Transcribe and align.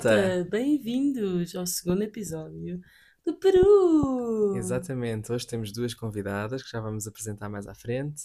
malta! 0.00 0.46
Bem-vindos 0.50 1.54
ao 1.54 1.66
segundo 1.66 2.02
episódio 2.02 2.80
do 3.24 3.34
Peru! 3.34 4.56
Exatamente, 4.56 5.30
hoje 5.30 5.46
temos 5.46 5.72
duas 5.72 5.92
convidadas 5.92 6.62
que 6.62 6.70
já 6.70 6.80
vamos 6.80 7.06
apresentar 7.06 7.50
mais 7.50 7.66
à 7.66 7.74
frente. 7.74 8.22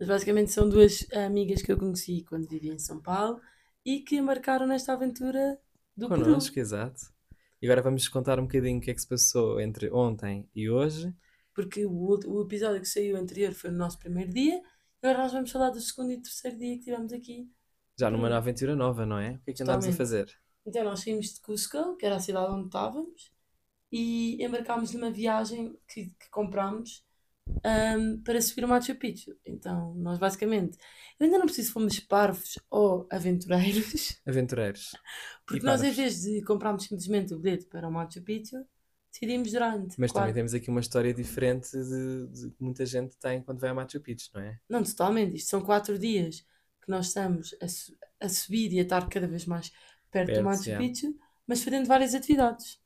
Mas 0.00 0.08
basicamente 0.08 0.50
são 0.50 0.68
duas 0.68 1.06
amigas 1.12 1.62
que 1.62 1.70
eu 1.70 1.78
conheci 1.78 2.24
quando 2.28 2.48
vivia 2.48 2.74
em 2.74 2.78
São 2.78 3.00
Paulo 3.00 3.40
e 3.84 4.00
que 4.00 4.16
embarcaram 4.16 4.66
nesta 4.66 4.94
aventura 4.94 5.60
do 5.96 6.08
Peru. 6.08 6.24
Connosco, 6.24 6.58
exato. 6.58 7.00
E 7.60 7.66
agora 7.66 7.82
vamos 7.82 8.08
contar 8.08 8.40
um 8.40 8.46
bocadinho 8.46 8.78
o 8.78 8.80
que 8.80 8.90
é 8.90 8.94
que 8.94 9.00
se 9.00 9.08
passou 9.08 9.60
entre 9.60 9.92
ontem 9.92 10.48
e 10.52 10.68
hoje. 10.68 11.14
Porque 11.54 11.86
o, 11.86 12.18
o 12.26 12.42
episódio 12.42 12.80
que 12.80 12.88
saiu 12.88 13.16
anterior 13.16 13.52
foi 13.52 13.70
no 13.70 13.78
nosso 13.78 13.98
primeiro 13.98 14.32
dia, 14.32 14.60
agora 15.00 15.22
nós 15.22 15.32
vamos 15.32 15.52
falar 15.52 15.70
do 15.70 15.80
segundo 15.80 16.10
e 16.10 16.20
terceiro 16.20 16.58
dia 16.58 16.76
que 16.78 16.84
tivemos 16.84 17.12
aqui. 17.12 17.48
Já 17.96 18.10
numa 18.10 18.34
aventura 18.36 18.74
nova, 18.74 19.06
não 19.06 19.18
é? 19.18 19.34
O 19.34 19.44
que 19.44 19.50
é 19.52 19.54
que 19.54 19.62
andámos 19.62 19.86
a 19.86 19.92
fazer? 19.92 20.41
Então 20.64 20.84
nós 20.84 21.00
saímos 21.00 21.34
de 21.34 21.40
Cusco, 21.40 21.96
que 21.96 22.06
era 22.06 22.16
a 22.16 22.20
cidade 22.20 22.52
onde 22.52 22.66
estávamos, 22.66 23.32
e 23.90 24.42
embarcámos 24.42 24.92
numa 24.92 25.10
viagem 25.10 25.76
que, 25.86 26.06
que 26.18 26.30
comprámos 26.30 27.04
ahm, 27.64 28.22
para 28.24 28.40
subir 28.40 28.64
o 28.64 28.68
Machu 28.68 28.94
Picchu. 28.94 29.36
Então 29.44 29.94
nós 29.94 30.18
basicamente, 30.18 30.78
eu 31.18 31.26
ainda 31.26 31.38
não 31.38 31.46
preciso 31.46 31.72
fomos 31.72 32.00
parvos 32.00 32.58
ou 32.70 33.06
aventureiros, 33.10 34.20
Aventureiros. 34.26 34.92
porque 35.46 35.64
nós 35.64 35.82
em 35.82 35.90
vez 35.90 36.22
de 36.22 36.42
comprarmos 36.42 36.84
simplesmente 36.84 37.34
o 37.34 37.38
bilhete 37.38 37.66
para 37.66 37.88
o 37.88 37.92
Machu 37.92 38.22
Picchu, 38.22 38.64
decidimos 39.10 39.52
durante 39.52 40.00
Mas 40.00 40.12
também 40.12 40.32
temos 40.32 40.54
aqui 40.54 40.70
uma 40.70 40.80
história 40.80 41.12
diferente 41.12 41.70
de, 41.72 42.26
de 42.28 42.50
que 42.50 42.62
muita 42.62 42.86
gente 42.86 43.16
tem 43.18 43.42
quando 43.42 43.60
vai 43.60 43.70
a 43.70 43.74
Machu 43.74 44.00
Picchu, 44.00 44.30
não 44.34 44.40
é? 44.40 44.58
Não, 44.68 44.82
totalmente, 44.82 45.36
isto 45.36 45.50
são 45.50 45.60
quatro 45.60 45.98
dias 45.98 46.46
que 46.80 46.90
nós 46.90 47.08
estamos 47.08 47.54
a, 47.60 48.24
a 48.24 48.28
subir 48.28 48.72
e 48.72 48.80
a 48.80 48.82
estar 48.82 49.06
cada 49.08 49.26
vez 49.26 49.44
mais 49.44 49.70
perto 50.12 50.34
do 50.34 50.42
Perto, 50.42 50.44
Machu 50.44 50.70
já. 50.70 50.76
Picchu, 50.76 51.16
mas 51.48 51.64
fazendo 51.64 51.88
várias 51.88 52.14
atividades. 52.14 52.80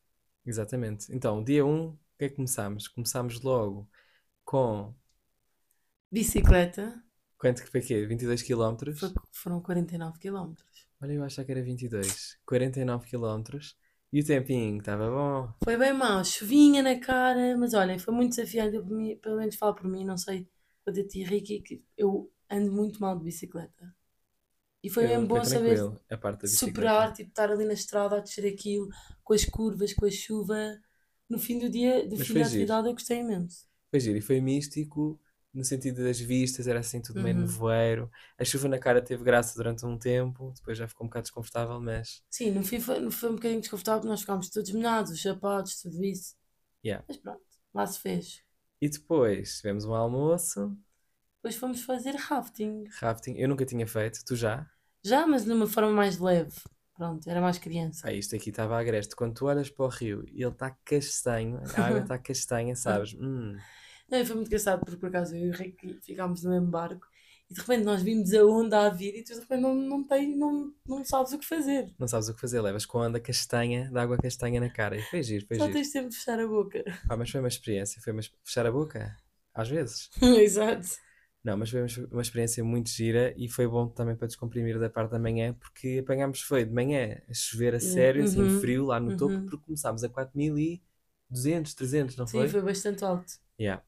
Exatamente. 0.47 1.13
Então, 1.15 1.43
dia 1.45 1.65
1, 1.65 1.69
um, 1.71 1.89
o 1.91 1.99
que 2.19 2.25
é 2.27 2.29
que 2.31 2.37
começámos? 2.37 2.89
Começámos 2.89 3.41
logo 3.43 3.87
com. 4.45 4.95
Bicicleta, 6.11 6.85
Quanto 7.39 7.63
que 7.63 7.71
foi 7.71 7.81
quê? 7.81 8.05
22 8.07 8.43
km? 8.43 8.95
foi- 8.99 9.13
foram 9.33 9.61
49 9.63 10.19
quilómetros. 10.19 10.89
Olha, 11.01 11.13
eu 11.13 11.25
achava 11.25 11.47
que 11.47 11.53
era 11.53 11.63
22. 11.63 12.37
49 12.47 13.07
km. 13.09 13.77
E 14.13 14.21
o 14.21 14.25
tempinho, 14.27 14.79
estava 14.79 15.11
bom. 15.11 15.53
Foi 15.65 15.77
bem 15.77 15.93
mau, 15.93 16.25
chuvinha 16.25 16.83
na 16.83 16.99
cara, 16.99 17.57
mas 17.59 17.75
olha, 17.75 17.99
foi 17.99 18.15
muito 18.15 18.31
desafiante. 18.37 18.77
Eu, 18.77 18.85
pelo 19.21 19.37
menos 19.37 19.57
falo 19.57 19.75
por 19.75 19.87
mim, 19.89 20.05
não 20.05 20.17
sei 20.17 20.49
quanto 20.85 21.01
a 21.01 21.07
ti, 21.07 21.25
Ricky, 21.25 21.61
que 21.61 21.85
eu 21.97 22.33
ando 22.51 22.73
muito 22.73 23.01
mal 23.01 23.17
de 23.19 23.25
bicicleta. 23.25 23.95
E 24.87 24.91
foi 24.91 25.05
Eu- 25.05 25.11
mesmo 25.11 25.27
bom 25.29 25.45
saber 25.45 25.79
superar, 26.45 27.13
tipo, 27.13 27.31
estar 27.31 27.51
ali 27.51 27.65
na 27.65 27.75
estrada 27.75 28.17
a 28.17 28.21
descer 28.21 28.47
aquilo, 28.47 28.89
com 29.25 29.35
as 29.35 29.45
curvas, 29.45 29.93
com 29.95 30.07
a 30.07 30.11
chuva. 30.11 30.57
No 31.29 31.39
fim 31.39 31.59
do 31.59 31.69
dia, 31.71 32.09
do 32.09 32.17
Mas 32.17 32.27
fim 32.27 32.37
da 32.37 32.45
giro. 32.45 32.47
atividade, 32.47 32.89
eu 32.89 32.93
gostei 32.95 33.19
imenso. 33.21 33.67
Foi 33.91 33.99
giro 34.01 34.17
e 34.19 34.21
foi 34.21 34.41
místico 34.41 35.21
no 35.53 35.65
sentido 35.65 36.05
das 36.05 36.21
vistas, 36.21 36.69
era 36.69 36.81
assim 36.81 37.01
tudo 37.03 37.21
meio 37.21 37.35
Uhum. 37.35 37.41
nevoeiro. 37.41 38.11
A 38.39 38.45
chuva 38.45 38.69
na 38.69 38.79
cara 38.79 39.03
teve 39.03 39.25
graça 39.25 39.55
durante 39.57 39.85
um 39.87 39.99
tempo, 39.99 40.53
depois 40.55 40.77
já 40.79 40.87
ficou 40.87 41.05
um 41.07 41.09
bocado 41.09 41.25
desconfortável, 41.25 41.81
mas 41.81 42.23
Sim, 42.31 42.51
no 42.53 42.63
fim 42.65 42.79
foi, 42.81 43.11
foi 43.11 43.31
um 43.31 43.35
bocadinho 43.37 43.61
desconfortável, 43.61 44.01
porque 44.01 44.11
nós 44.11 44.21
ficámos 44.21 44.51
todos 44.51 44.71
molhados, 44.73 45.11
os 45.13 45.23
sapatos, 45.23 45.81
tudo 45.83 46.05
isso. 46.05 46.37
yeah. 46.83 47.01
Mas 47.09 47.19
pronto, 47.19 47.45
lá 47.75 47.87
se 47.87 48.01
fez. 48.01 48.45
E 48.81 48.89
depois 48.89 49.59
tivemos 49.59 49.85
um 49.85 49.95
almoço, 49.95 50.75
Depois 51.39 51.57
fomos 51.57 51.83
fazer 51.83 52.15
rafting. 52.15 52.85
rafting. 53.01 53.35
Eu 53.39 53.49
nunca 53.49 53.65
tinha 53.65 53.87
feito, 53.87 54.25
tu 54.25 54.35
já? 54.37 54.69
Já, 55.07 55.27
mas 55.27 55.45
de 55.45 55.53
uma 55.53 55.67
forma 55.67 55.91
mais 55.93 56.19
leve. 56.19 56.53
Pronto, 56.95 57.29
era 57.29 57.41
mais 57.41 57.59
criança. 57.59 58.09
Ah, 58.09 58.13
isto 58.13 58.35
aqui 58.35 58.51
estava 58.51 58.79
agreste. 58.79 59.15
Quando 59.15 59.35
tu 59.35 59.47
olhas 59.47 59.69
para 59.71 59.85
o 59.85 59.89
rio 59.89 60.25
e 60.33 60.43
ele 60.43 60.53
está 60.53 60.71
castanho, 60.85 61.61
a 61.77 61.83
água 61.83 62.01
está 62.01 62.19
castanha, 62.19 62.75
sabes? 62.75 63.15
Hum, 63.15 63.57
Não, 64.11 64.25
foi 64.25 64.35
muito 64.37 64.49
engraçado 64.49 64.81
porque 64.81 64.97
por 64.97 65.09
acaso 65.09 65.35
eu 65.37 65.47
e 65.47 65.51
o 65.51 65.53
Ricky 65.53 65.99
ficámos 66.03 66.43
no 66.43 66.51
mesmo 66.51 66.69
barco 66.69 67.07
e 67.51 67.55
de 67.55 67.61
repente 67.61 67.85
nós 67.85 68.03
vimos 68.03 68.33
a 68.35 68.45
onda 68.45 68.87
a 68.87 68.91
vir 68.91 69.15
e 69.17 69.23
tu 69.23 69.35
de 69.35 69.41
repente 69.41 69.61
não, 69.61 69.75
não, 69.75 70.05
tens, 70.05 70.37
não, 70.37 70.73
não 70.87 71.05
sabes 71.05 71.33
o 71.33 71.39
que 71.39 71.47
fazer. 71.47 71.95
não 71.99 72.09
sabes 72.09 72.29
o 72.29 72.35
que 72.35 72.41
fazer, 72.41 72.61
levas 72.61 72.87
com 72.87 72.99
a 72.99 73.07
onda 73.07 73.21
castanha, 73.21 73.91
de 73.91 73.99
água 73.99 74.17
castanha 74.19 74.61
na 74.61 74.71
cara. 74.71 74.97
E 74.97 75.03
foi 75.03 75.23
giro, 75.23 75.47
foi 75.47 75.59
Só 75.59 75.65
giro. 75.65 75.75
tens 75.75 75.93
tempo 75.93 76.09
de 76.09 76.17
fechar 76.17 76.41
a 76.41 76.47
boca. 76.47 76.83
Ah, 77.09 77.17
mas 77.17 77.31
foi 77.31 77.41
uma 77.41 77.49
experiência, 77.49 78.01
foi 78.03 78.13
uma... 78.13 78.23
fechar 78.45 78.67
a 78.67 78.73
boca, 78.73 79.17
às 79.55 79.69
vezes. 79.69 80.11
Exato. 80.23 80.89
Não, 81.47 81.57
mas 81.57 81.71
foi 81.71 81.87
uma 82.11 82.23
experiência 82.23 82.65
muito 82.65 82.91
gira 82.91 83.33
e 83.37 83.49
foi 83.49 83.69
bom 83.69 83.87
também 83.87 84.17
para 84.17 84.27
descomprimir 84.27 84.81
da 84.81 84.91
parte 84.91 85.13
da 85.13 85.19
manhã, 85.21 85.55
porque 85.55 86.01
apanhámos 86.03 86.41
foi 86.41 86.65
de 86.65 86.73
manhã 86.73 87.23
a 87.29 87.33
chover 87.33 87.73
a 87.73 87.79
sério, 87.79 88.25
assim 88.25 88.41
Uhum, 88.41 88.61
frio 88.61 88.85
lá 88.87 88.99
no 88.99 89.17
topo, 89.17 89.33
uhum. 89.33 89.47
porque 89.47 89.65
começámos 89.65 90.03
a 90.03 90.09
4200, 90.09 91.73
300, 91.73 92.17
não 92.17 92.27
Sim, 92.27 92.39
foi? 92.39 92.49
foi 92.49 92.63
bastante 92.63 93.05
alto. 93.05 93.33
Yeah. 93.61 93.81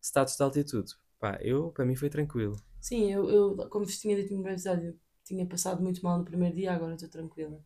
Status 0.00 0.38
de 0.38 0.42
altitude. 0.42 0.94
Pá, 1.20 1.38
eu, 1.42 1.70
para 1.72 1.84
mim 1.84 1.94
foi 1.94 2.08
tranquilo. 2.08 2.56
Sim, 2.80 3.12
eu, 3.12 3.28
eu 3.28 3.68
como 3.68 3.84
vos 3.84 3.98
tinha 3.98 4.16
dito 4.16 4.30
no 4.30 4.36
primeiro 4.42 4.54
episódio, 4.54 4.88
eu 4.88 4.98
tinha 5.22 5.44
passado 5.44 5.82
muito 5.82 6.02
mal 6.02 6.16
no 6.16 6.24
primeiro 6.24 6.56
dia, 6.56 6.72
agora 6.72 6.94
estou 6.94 7.10
tranquila. 7.10 7.62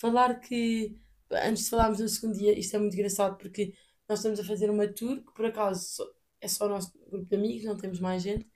Falar 0.00 0.40
que, 0.40 0.98
antes 1.30 1.66
de 1.66 1.70
falarmos 1.70 2.00
no 2.00 2.08
segundo 2.08 2.36
dia, 2.36 2.58
isto 2.58 2.74
é 2.74 2.80
muito 2.80 2.94
engraçado 2.94 3.38
porque 3.38 3.74
nós 4.08 4.18
estamos 4.18 4.40
a 4.40 4.44
fazer 4.44 4.68
uma 4.70 4.88
tour 4.88 5.18
que 5.24 5.32
por 5.32 5.46
acaso 5.46 6.02
é 6.40 6.48
só 6.48 6.66
o 6.66 6.68
nosso 6.68 6.92
grupo 7.08 7.26
de 7.26 7.36
amigos, 7.36 7.64
não 7.64 7.76
temos 7.76 8.00
mais 8.00 8.24
gente. 8.24 8.55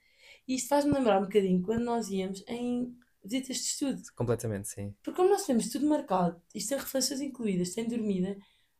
E 0.50 0.56
isto 0.56 0.68
faz-me 0.68 0.92
lembrar 0.92 1.20
um 1.20 1.26
bocadinho 1.26 1.62
quando 1.62 1.84
nós 1.84 2.10
íamos 2.10 2.42
em 2.48 2.92
visitas 3.22 3.58
de 3.58 3.62
estudo. 3.62 4.02
Completamente, 4.16 4.66
sim. 4.66 4.92
Porque 5.00 5.16
como 5.16 5.30
nós 5.30 5.46
temos 5.46 5.68
tudo 5.68 5.86
marcado, 5.86 6.42
isto 6.52 6.70
tem 6.70 6.78
refeições 6.78 7.20
incluídas, 7.20 7.72
tem 7.72 7.86
dormida, 7.86 8.36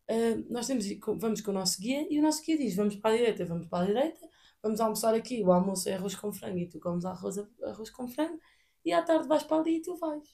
ah, 0.09 0.43
nós 0.51 0.67
temos, 0.67 0.85
vamos 1.21 1.41
com 1.41 1.53
o 1.53 1.55
nosso 1.55 1.81
guia 1.81 2.13
e 2.13 2.19
o 2.19 2.23
nosso 2.23 2.45
guia 2.45 2.59
diz, 2.59 2.75
vamos 2.75 2.97
para 2.97 3.15
a 3.15 3.17
direita, 3.17 3.45
vamos 3.45 3.69
para 3.69 3.85
a 3.85 3.87
direita, 3.87 4.29
vamos 4.61 4.81
almoçar 4.81 5.15
aqui, 5.15 5.45
o 5.45 5.53
almoço 5.53 5.89
é 5.89 5.95
arroz 5.95 6.17
com 6.17 6.33
frango 6.33 6.59
e 6.59 6.69
tu 6.69 6.81
comes 6.81 7.05
arroz, 7.05 7.37
arroz 7.63 7.91
com 7.91 8.09
frango 8.09 8.41
e 8.85 8.93
à 8.93 9.01
tarde 9.01 9.29
vais 9.29 9.45
para 9.45 9.59
ali 9.59 9.77
e 9.77 9.81
tu 9.81 9.97
vais. 9.97 10.25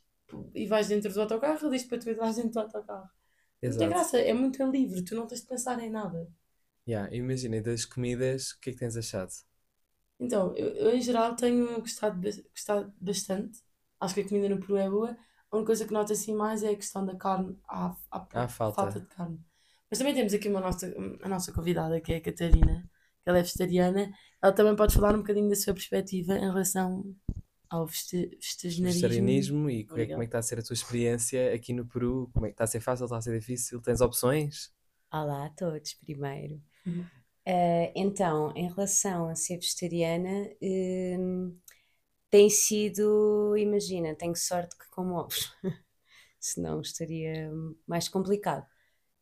E 0.55 0.67
vais 0.67 0.89
dentro 0.89 1.13
do 1.13 1.21
autocarro, 1.21 1.71
diz 1.71 1.85
para 1.85 1.99
tu 1.99 2.09
entrar 2.09 2.33
dentro 2.33 2.53
do 2.53 2.61
autocarro. 2.61 3.11
Muita 3.63 3.77
Exato. 3.77 3.91
graça, 3.91 4.19
é 4.19 4.33
muito 4.33 4.65
livre, 4.71 5.05
tu 5.05 5.15
não 5.15 5.27
tens 5.27 5.43
de 5.43 5.49
pensar 5.49 5.79
em 5.85 5.91
nada. 5.91 6.27
Yeah, 6.89 7.15
imagina, 7.15 7.61
das 7.61 7.85
comidas, 7.85 8.53
o 8.53 8.61
que 8.61 8.71
é 8.71 8.73
que 8.73 8.79
tens 8.79 8.97
achado? 8.97 9.33
Então, 10.19 10.55
eu, 10.57 10.69
eu, 10.69 10.97
em 10.97 11.01
geral 11.01 11.37
tenho 11.37 11.81
gostado, 11.81 12.21
gostado 12.51 12.93
bastante. 13.01 13.61
Acho 14.01 14.15
que 14.15 14.21
a 14.21 14.29
comida 14.29 14.49
no 14.49 14.59
Peru 14.61 14.77
é 14.77 14.89
boa. 14.89 15.17
A 15.51 15.57
única 15.57 15.67
coisa 15.67 15.87
que 15.87 15.93
noto 15.93 16.13
assim 16.13 16.35
mais 16.35 16.63
é 16.63 16.71
a 16.71 16.77
questão 16.77 17.05
da 17.05 17.15
carne. 17.17 17.59
Há, 17.69 17.95
há 18.11 18.27
Há 18.33 18.49
falta. 18.49 19.01
de 19.01 19.07
carne. 19.07 19.39
Mas 19.91 19.99
também 19.99 20.15
temos 20.15 20.35
aqui 20.35 20.49
uma 20.49 20.61
nossa, 20.61 20.93
a 21.23 21.29
nossa 21.29 21.53
convidada, 21.53 22.01
que 22.01 22.13
é 22.13 22.17
a 22.17 22.21
Catarina, 22.21 22.89
que 23.23 23.29
ela 23.29 23.39
é 23.39 23.43
vegetariana. 23.43 24.13
Ela 24.43 24.53
também 24.53 24.75
pode 24.75 24.95
falar 24.95 25.15
um 25.15 25.19
bocadinho 25.19 25.49
da 25.49 25.55
sua 25.55 25.73
perspectiva 25.73 26.35
em 26.35 26.41
relação 26.49 27.15
ao 27.69 27.87
veste, 27.87 28.29
vegetarianismo. 28.37 28.85
Vegetarianismo 28.85 29.71
e 29.71 29.85
como 29.85 30.01
é, 30.01 30.07
como 30.07 30.23
é 30.23 30.27
que 30.27 30.29
está 30.29 30.39
a 30.39 30.43
ser 30.43 30.59
a 30.59 30.63
tua 30.63 30.75
experiência 30.75 31.55
aqui 31.55 31.73
no 31.73 31.87
Peru? 31.87 32.31
Como 32.33 32.47
é 32.47 32.49
que 32.49 32.55
está 32.55 32.65
a 32.65 32.69
ser 32.69 32.81
fácil, 32.81 33.05
está 33.05 33.19
a 33.19 33.23
ser 33.23 33.39
difícil? 33.39 33.81
Tens 33.81 34.01
opções? 34.01 34.73
Olá 35.13 35.47
a 35.47 35.51
todos, 35.51 35.95
primeiro. 35.95 36.61
Uhum. 36.85 37.05
Eh, 37.47 37.93
então, 37.97 38.53
em 38.57 38.69
relação 38.69 39.29
a 39.29 39.35
ser 39.37 39.57
vegetariana, 39.59 40.51
hum, 40.63 41.57
tem 42.31 42.51
sido, 42.51 43.57
imagina, 43.59 44.15
tenho 44.17 44.37
sorte 44.37 44.77
que 44.79 44.89
como 44.91 45.15
ovos, 45.17 45.53
senão 46.41 46.81
estaria 46.83 47.51
mais 47.87 48.09
complicado. 48.09 48.67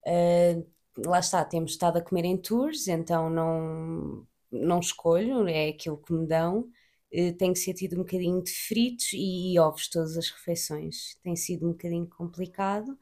Eh, 0.06 0.64
lá 1.06 1.20
está, 1.20 1.44
temos 1.44 1.72
estado 1.72 1.98
a 1.98 2.02
comer 2.02 2.24
em 2.24 2.36
tours, 2.38 2.88
então 2.88 3.30
não, 3.30 4.26
não 4.52 4.80
escolho, 4.80 5.48
é 5.48 5.70
aquilo 5.70 5.98
que 6.02 6.12
me 6.12 6.26
dão. 6.26 6.68
Eh, 7.12 7.32
tenho 7.34 7.56
sentido 7.56 7.94
um 7.96 7.98
bocadinho 8.00 8.42
de 8.42 8.52
fritos 8.52 9.12
e, 9.14 9.54
e 9.54 9.58
ovos 9.60 9.88
todas 9.88 10.16
as 10.18 10.30
refeições. 10.30 11.16
Tem 11.22 11.36
sido 11.36 11.66
um 11.68 11.72
bocadinho 11.72 12.08
complicado 12.08 12.98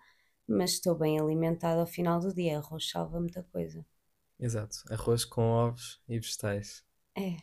mas 0.49 0.73
estou 0.73 0.95
bem 0.97 1.19
alimentada 1.21 1.81
ao 1.81 1.87
final 1.87 2.21
do 2.21 2.35
dia. 2.35 2.59
Arroz 2.59 2.91
salva 2.91 3.21
muita 3.21 3.43
coisa. 3.53 3.85
Exato. 4.43 4.79
Arroz 4.91 5.25
com 5.25 5.43
ovos 5.43 6.01
e 6.09 6.19
vegetais. 6.19 6.85
É, 7.17 7.37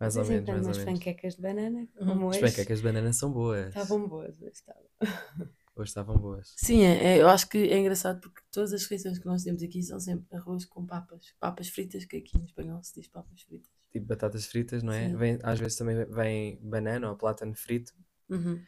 Mais 0.00 0.16
ou 0.16 0.24
em 0.24 0.28
menos, 0.28 0.46
mais 0.48 0.60
ou 0.62 0.66
umas 0.68 0.78
menos. 0.78 0.92
panquecas 0.98 1.36
de 1.36 1.42
banana, 1.42 1.88
Uhum. 2.00 2.06
como 2.06 2.30
As 2.30 2.36
hoje. 2.36 2.46
panquecas 2.46 2.78
de 2.78 2.84
banana 2.84 3.12
são 3.12 3.30
boas. 3.32 3.68
Estavam 3.68 4.08
boas, 4.08 4.40
hoje 4.40 4.52
estavam. 4.52 4.82
Hoje 5.78 5.90
estavam 5.90 6.16
boas. 6.16 6.54
Sim, 6.56 6.80
é, 6.84 7.16
é- 7.16 7.20
eu 7.20 7.28
acho 7.28 7.46
que 7.50 7.58
é 7.58 7.78
engraçado 7.78 8.18
porque 8.22 8.40
todas 8.50 8.72
as 8.72 8.80
refeições 8.84 9.18
que 9.18 9.26
nós 9.26 9.42
temos 9.42 9.62
aqui 9.62 9.82
são 9.82 10.00
sempre 10.00 10.34
arroz 10.34 10.64
com 10.64 10.86
papas. 10.86 11.34
Papas 11.38 11.68
fritas, 11.68 12.06
que 12.06 12.16
aqui 12.16 12.38
em 12.38 12.44
espanhol 12.44 12.82
se 12.82 12.94
diz 12.94 13.06
papas 13.08 13.42
fritas. 13.42 13.70
Tipo 13.92 14.06
batatas 14.06 14.46
fritas, 14.46 14.82
não 14.82 14.94
é? 14.94 15.10
Sim. 15.10 15.16
Vem, 15.18 15.38
às 15.42 15.58
vezes 15.60 15.76
também 15.76 16.02
vem 16.06 16.58
banana 16.62 17.10
ou 17.10 17.16
plátano 17.16 17.54
frito. 17.54 17.92
Uhum. 18.30 18.58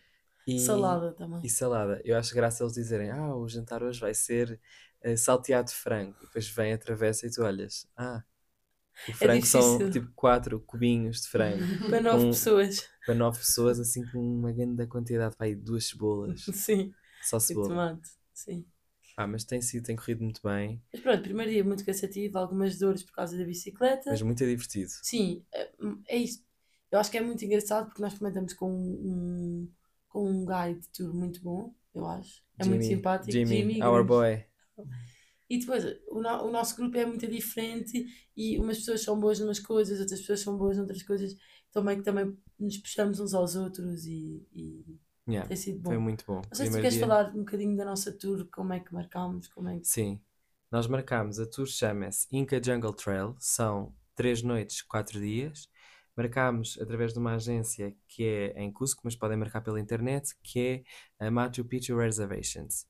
E, 0.47 0.59
Salada 0.61 1.13
também. 1.15 1.41
E 1.43 1.49
salada. 1.49 1.99
Eu 2.05 2.15
acho 2.15 2.35
graça 2.35 2.63
eles 2.63 2.75
dizerem, 2.75 3.11
ah, 3.11 3.35
o 3.35 3.49
jantar 3.49 3.83
hoje 3.83 3.99
vai 4.01 4.13
ser 4.13 4.61
eh, 5.03 5.17
salteado 5.17 5.69
de 5.69 5.75
frango. 5.75 6.17
E 6.21 6.27
depois 6.27 6.49
vem 6.49 6.73
a 6.73 6.79
travessa 6.79 7.27
e 7.27 7.31
tu 7.31 7.43
olhas, 7.43 7.87
ah, 7.97 8.23
o 9.07 9.13
frango 9.13 9.47
são 9.47 9.85
É 9.85 9.89
difícil. 9.89 9.91
tipo 9.91 10.11
quatro 10.15 10.61
cubinhos 10.61 11.23
de 11.23 11.29
frango. 11.29 11.67
Para 11.91 12.01
nove 12.01 12.27
com- 12.27 12.31
pessoas. 12.31 12.89
Para 13.05 13.15
nove 13.15 13.39
pessoas, 13.39 13.81
assim 13.81 14.07
com 14.07 14.19
uma 14.21 14.53
grande 14.53 14.87
quantidade, 14.87 15.35
aí 15.39 15.55
duas 15.57 15.87
cebolas. 15.89 16.43
Sim. 16.55 16.95
Só 17.21 17.39
E 17.49 17.55
cebola. 17.55 17.69
tomate. 17.69 18.11
Sim. 18.35 18.67
Ah, 19.19 19.27
mas 19.27 19.45
tem 19.45 19.61
sido, 19.61 19.85
tem 19.85 19.97
corrido 19.97 20.25
muito 20.25 20.41
bem, 20.43 20.83
Mas 20.93 21.03
pronto, 21.03 21.23
primeiro 21.23 21.51
dia 21.53 21.65
muito 21.65 21.85
cansativo, 21.85 22.39
algumas 22.39 22.79
dores 22.79 23.03
por 23.03 23.13
causa 23.13 23.37
da 23.37 23.45
bicicleta. 23.45 24.11
mas 24.11 24.23
muito 24.23 24.45
divertido. 24.45 24.93
Sim, 25.03 25.45
é, 25.53 25.71
é 26.09 26.17
isto. 26.19 26.45
Eu 26.91 26.99
acho 26.99 27.11
que 27.11 27.19
é 27.19 27.21
muito 27.21 27.45
engraçado 27.45 27.87
porque 27.87 28.03
nós 28.03 28.19
comentamos 28.19 28.55
com 28.55 28.71
um, 28.73 29.71
com 30.09 30.25
um 30.31 30.47
guide 30.47 30.81
de 30.81 30.89
tour 30.91 31.15
muito 31.15 31.41
bom, 31.43 31.75
eu 31.95 32.07
acho. 32.07 32.43
É 32.59 32.65
muito 32.65 32.81
Jimmy, 32.81 32.87
simpático. 32.87 33.31
Jimmy, 33.31 33.47
Jimmy 33.47 33.81
our 33.81 34.05
boy. 34.05 34.45
E 35.51 35.59
depois, 35.59 35.85
o, 36.09 36.21
no- 36.21 36.45
o 36.47 36.51
nosso 36.51 36.77
grupo 36.77 36.97
é 36.97 37.07
muito 37.07 37.27
diferente 37.27 38.07
e 38.37 38.59
umas 38.59 38.79
pessoas 38.79 39.03
são 39.03 39.19
boas 39.19 39.39
numas 39.41 39.59
coisas, 39.61 40.01
outras 40.01 40.21
pessoas 40.21 40.41
são 40.41 40.57
boas 40.59 40.77
noutras 40.77 41.03
coisas. 41.03 41.37
Também 41.73 41.99
que 41.99 42.05
também 42.05 42.37
nos 42.59 42.79
puxamos 42.79 43.21
uns 43.21 43.35
aos 43.35 43.57
outros 43.57 44.07
e, 44.07 44.47
e 44.55 44.99
Yeah, 45.27 45.49
tem 45.49 45.57
sido 45.57 45.81
bom. 45.81 45.95
foi 45.95 45.99
muito 45.99 46.25
bom. 46.27 46.43
Não 46.51 46.57
sei 46.57 46.67
se 46.67 46.73
tu 46.73 46.81
queres 46.81 46.97
dia- 46.97 46.99
falar 46.99 47.31
um 47.35 47.41
bocadinho 47.41 47.77
da 47.77 47.85
nossa 47.85 48.13
tour, 48.13 48.47
como 48.53 48.73
é 48.73 48.81
que 48.81 48.93
marcámos, 48.95 49.49
como 49.49 49.69
é 49.69 49.81
que... 49.81 49.87
Sim, 49.87 50.21
nós 50.71 50.87
marcámos, 50.87 51.39
a 51.41 51.47
tour 51.47 51.67
chama-se 51.67 52.27
Inca 52.31 52.63
Jungle 52.63 52.93
Trail, 52.95 53.35
são 53.39 53.95
três 54.15 54.43
noites, 54.43 54.83
quatro 54.83 55.19
dias. 55.21 55.69
Marcámos 56.17 56.77
através 56.81 57.13
de 57.13 57.19
uma 57.19 57.35
agência 57.35 57.95
que 58.09 58.25
é 58.25 58.61
em 58.63 58.73
Cusco, 58.73 59.03
mas 59.05 59.15
podem 59.17 59.37
marcar 59.37 59.61
pela 59.61 59.81
internet, 59.81 60.35
que 60.43 60.85
é 61.21 61.27
a 61.27 61.31
Machu 61.31 61.65
Picchu 61.65 61.97
Reservations. 61.97 62.87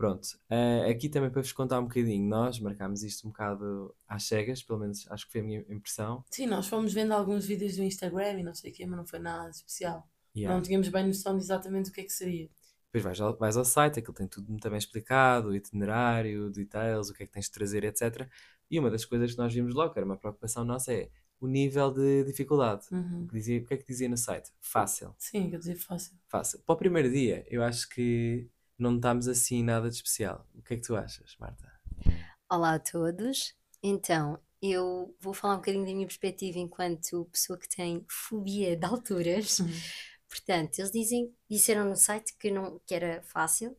Pronto, 0.00 0.26
eh, 0.48 0.88
aqui 0.90 1.10
também 1.10 1.28
para 1.28 1.42
vos 1.42 1.52
contar 1.52 1.78
um 1.78 1.82
bocadinho, 1.82 2.26
nós 2.26 2.58
marcámos 2.58 3.02
isto 3.02 3.26
um 3.28 3.30
bocado 3.30 3.94
às 4.08 4.22
cegas, 4.22 4.62
pelo 4.62 4.78
menos 4.78 5.06
acho 5.10 5.26
que 5.26 5.32
foi 5.32 5.42
a 5.42 5.44
minha 5.44 5.60
impressão. 5.68 6.24
Sim, 6.30 6.46
nós 6.46 6.66
fomos 6.68 6.94
vendo 6.94 7.12
alguns 7.12 7.44
vídeos 7.44 7.76
do 7.76 7.82
Instagram 7.82 8.40
e 8.40 8.42
não 8.42 8.54
sei 8.54 8.70
o 8.70 8.74
quê, 8.74 8.86
mas 8.86 8.96
não 8.96 9.06
foi 9.06 9.18
nada 9.18 9.50
especial. 9.50 10.08
Yeah. 10.34 10.54
Não 10.56 10.62
tínhamos 10.62 10.88
bem 10.88 11.06
noção 11.06 11.36
de 11.36 11.42
exatamente 11.44 11.90
o 11.90 11.92
que 11.92 12.00
é 12.00 12.04
que 12.04 12.12
seria. 12.14 12.48
Depois 12.86 13.04
vais 13.04 13.20
ao, 13.20 13.36
vais 13.36 13.58
ao 13.58 13.64
site, 13.66 13.98
aquilo 13.98 14.14
tem 14.14 14.26
tudo 14.26 14.48
muito 14.50 14.66
bem 14.70 14.78
explicado, 14.78 15.48
o 15.50 15.54
itinerário, 15.54 16.48
details, 16.48 17.10
o 17.10 17.12
que 17.12 17.24
é 17.24 17.26
que 17.26 17.32
tens 17.32 17.44
de 17.44 17.50
trazer, 17.52 17.84
etc. 17.84 18.26
E 18.70 18.78
uma 18.78 18.90
das 18.90 19.04
coisas 19.04 19.32
que 19.32 19.36
nós 19.38 19.52
vimos 19.52 19.74
logo, 19.74 19.92
que 19.92 19.98
era 19.98 20.06
uma 20.06 20.16
preocupação 20.16 20.64
nossa, 20.64 20.94
é 20.94 21.10
o 21.38 21.46
nível 21.46 21.92
de 21.92 22.24
dificuldade. 22.24 22.86
Uhum. 22.90 23.24
O 23.24 23.28
que 23.28 23.34
dizia- 23.34 23.60
o 23.60 23.66
que 23.66 23.74
é 23.74 23.76
que 23.76 23.86
dizia 23.86 24.08
no 24.08 24.16
site? 24.16 24.50
Fácil, 24.62 25.14
Sim, 25.18 25.50
quer 25.50 25.58
dizer, 25.58 25.74
fácil. 25.76 26.14
fácil. 26.26 26.58
Para 26.60 26.72
o 26.74 26.78
primeiro 26.78 27.10
dia, 27.10 27.44
eu 27.50 27.62
acho 27.62 27.86
que 27.90 28.48
não 28.80 28.92
notámos 28.92 29.28
assim 29.28 29.62
nada 29.62 29.88
de 29.88 29.96
especial. 29.96 30.48
O 30.54 30.62
que 30.62 30.74
é 30.74 30.76
que 30.76 30.82
tu 30.82 30.96
achas, 30.96 31.36
Marta? 31.38 31.70
Olá 32.50 32.74
a 32.74 32.78
todos. 32.78 33.54
Então, 33.82 34.40
eu 34.62 35.14
vou 35.20 35.34
falar 35.34 35.54
um 35.54 35.58
bocadinho 35.58 35.84
da 35.84 35.92
minha 35.92 36.06
perspectiva 36.06 36.58
enquanto 36.58 37.26
pessoa 37.26 37.58
que 37.58 37.68
tem 37.68 38.04
fobia 38.08 38.76
de 38.76 38.84
alturas. 38.86 39.58
Uhum. 39.58 39.68
Portanto, 40.28 40.78
eles 40.78 40.90
dizem, 40.90 41.34
disseram 41.48 41.88
no 41.88 41.96
site 41.96 42.34
que, 42.38 42.50
não, 42.50 42.80
que 42.86 42.94
era 42.94 43.22
fácil. 43.22 43.76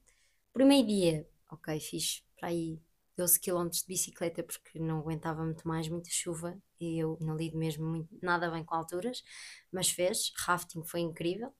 Primeiro 0.54 0.88
dia, 0.88 1.30
ok, 1.50 1.80
fiz 1.80 2.24
para 2.38 2.50
aí 2.50 2.80
12 3.18 3.40
km 3.40 3.70
de 3.70 3.88
bicicleta 3.88 4.44
porque 4.44 4.78
não 4.80 5.00
aguentava 5.00 5.44
muito 5.44 5.68
mais, 5.68 5.88
muita 5.88 6.10
chuva 6.12 6.58
e 6.80 7.00
eu 7.00 7.18
não 7.22 7.36
lido 7.38 7.58
mesmo 7.58 7.86
muito, 7.86 8.10
nada 8.22 8.52
bem 8.52 8.64
com 8.64 8.76
alturas, 8.76 9.24
mas 9.72 9.90
fez. 9.90 10.32
Rafting 10.46 10.84
foi 10.84 11.00
incrível. 11.00 11.54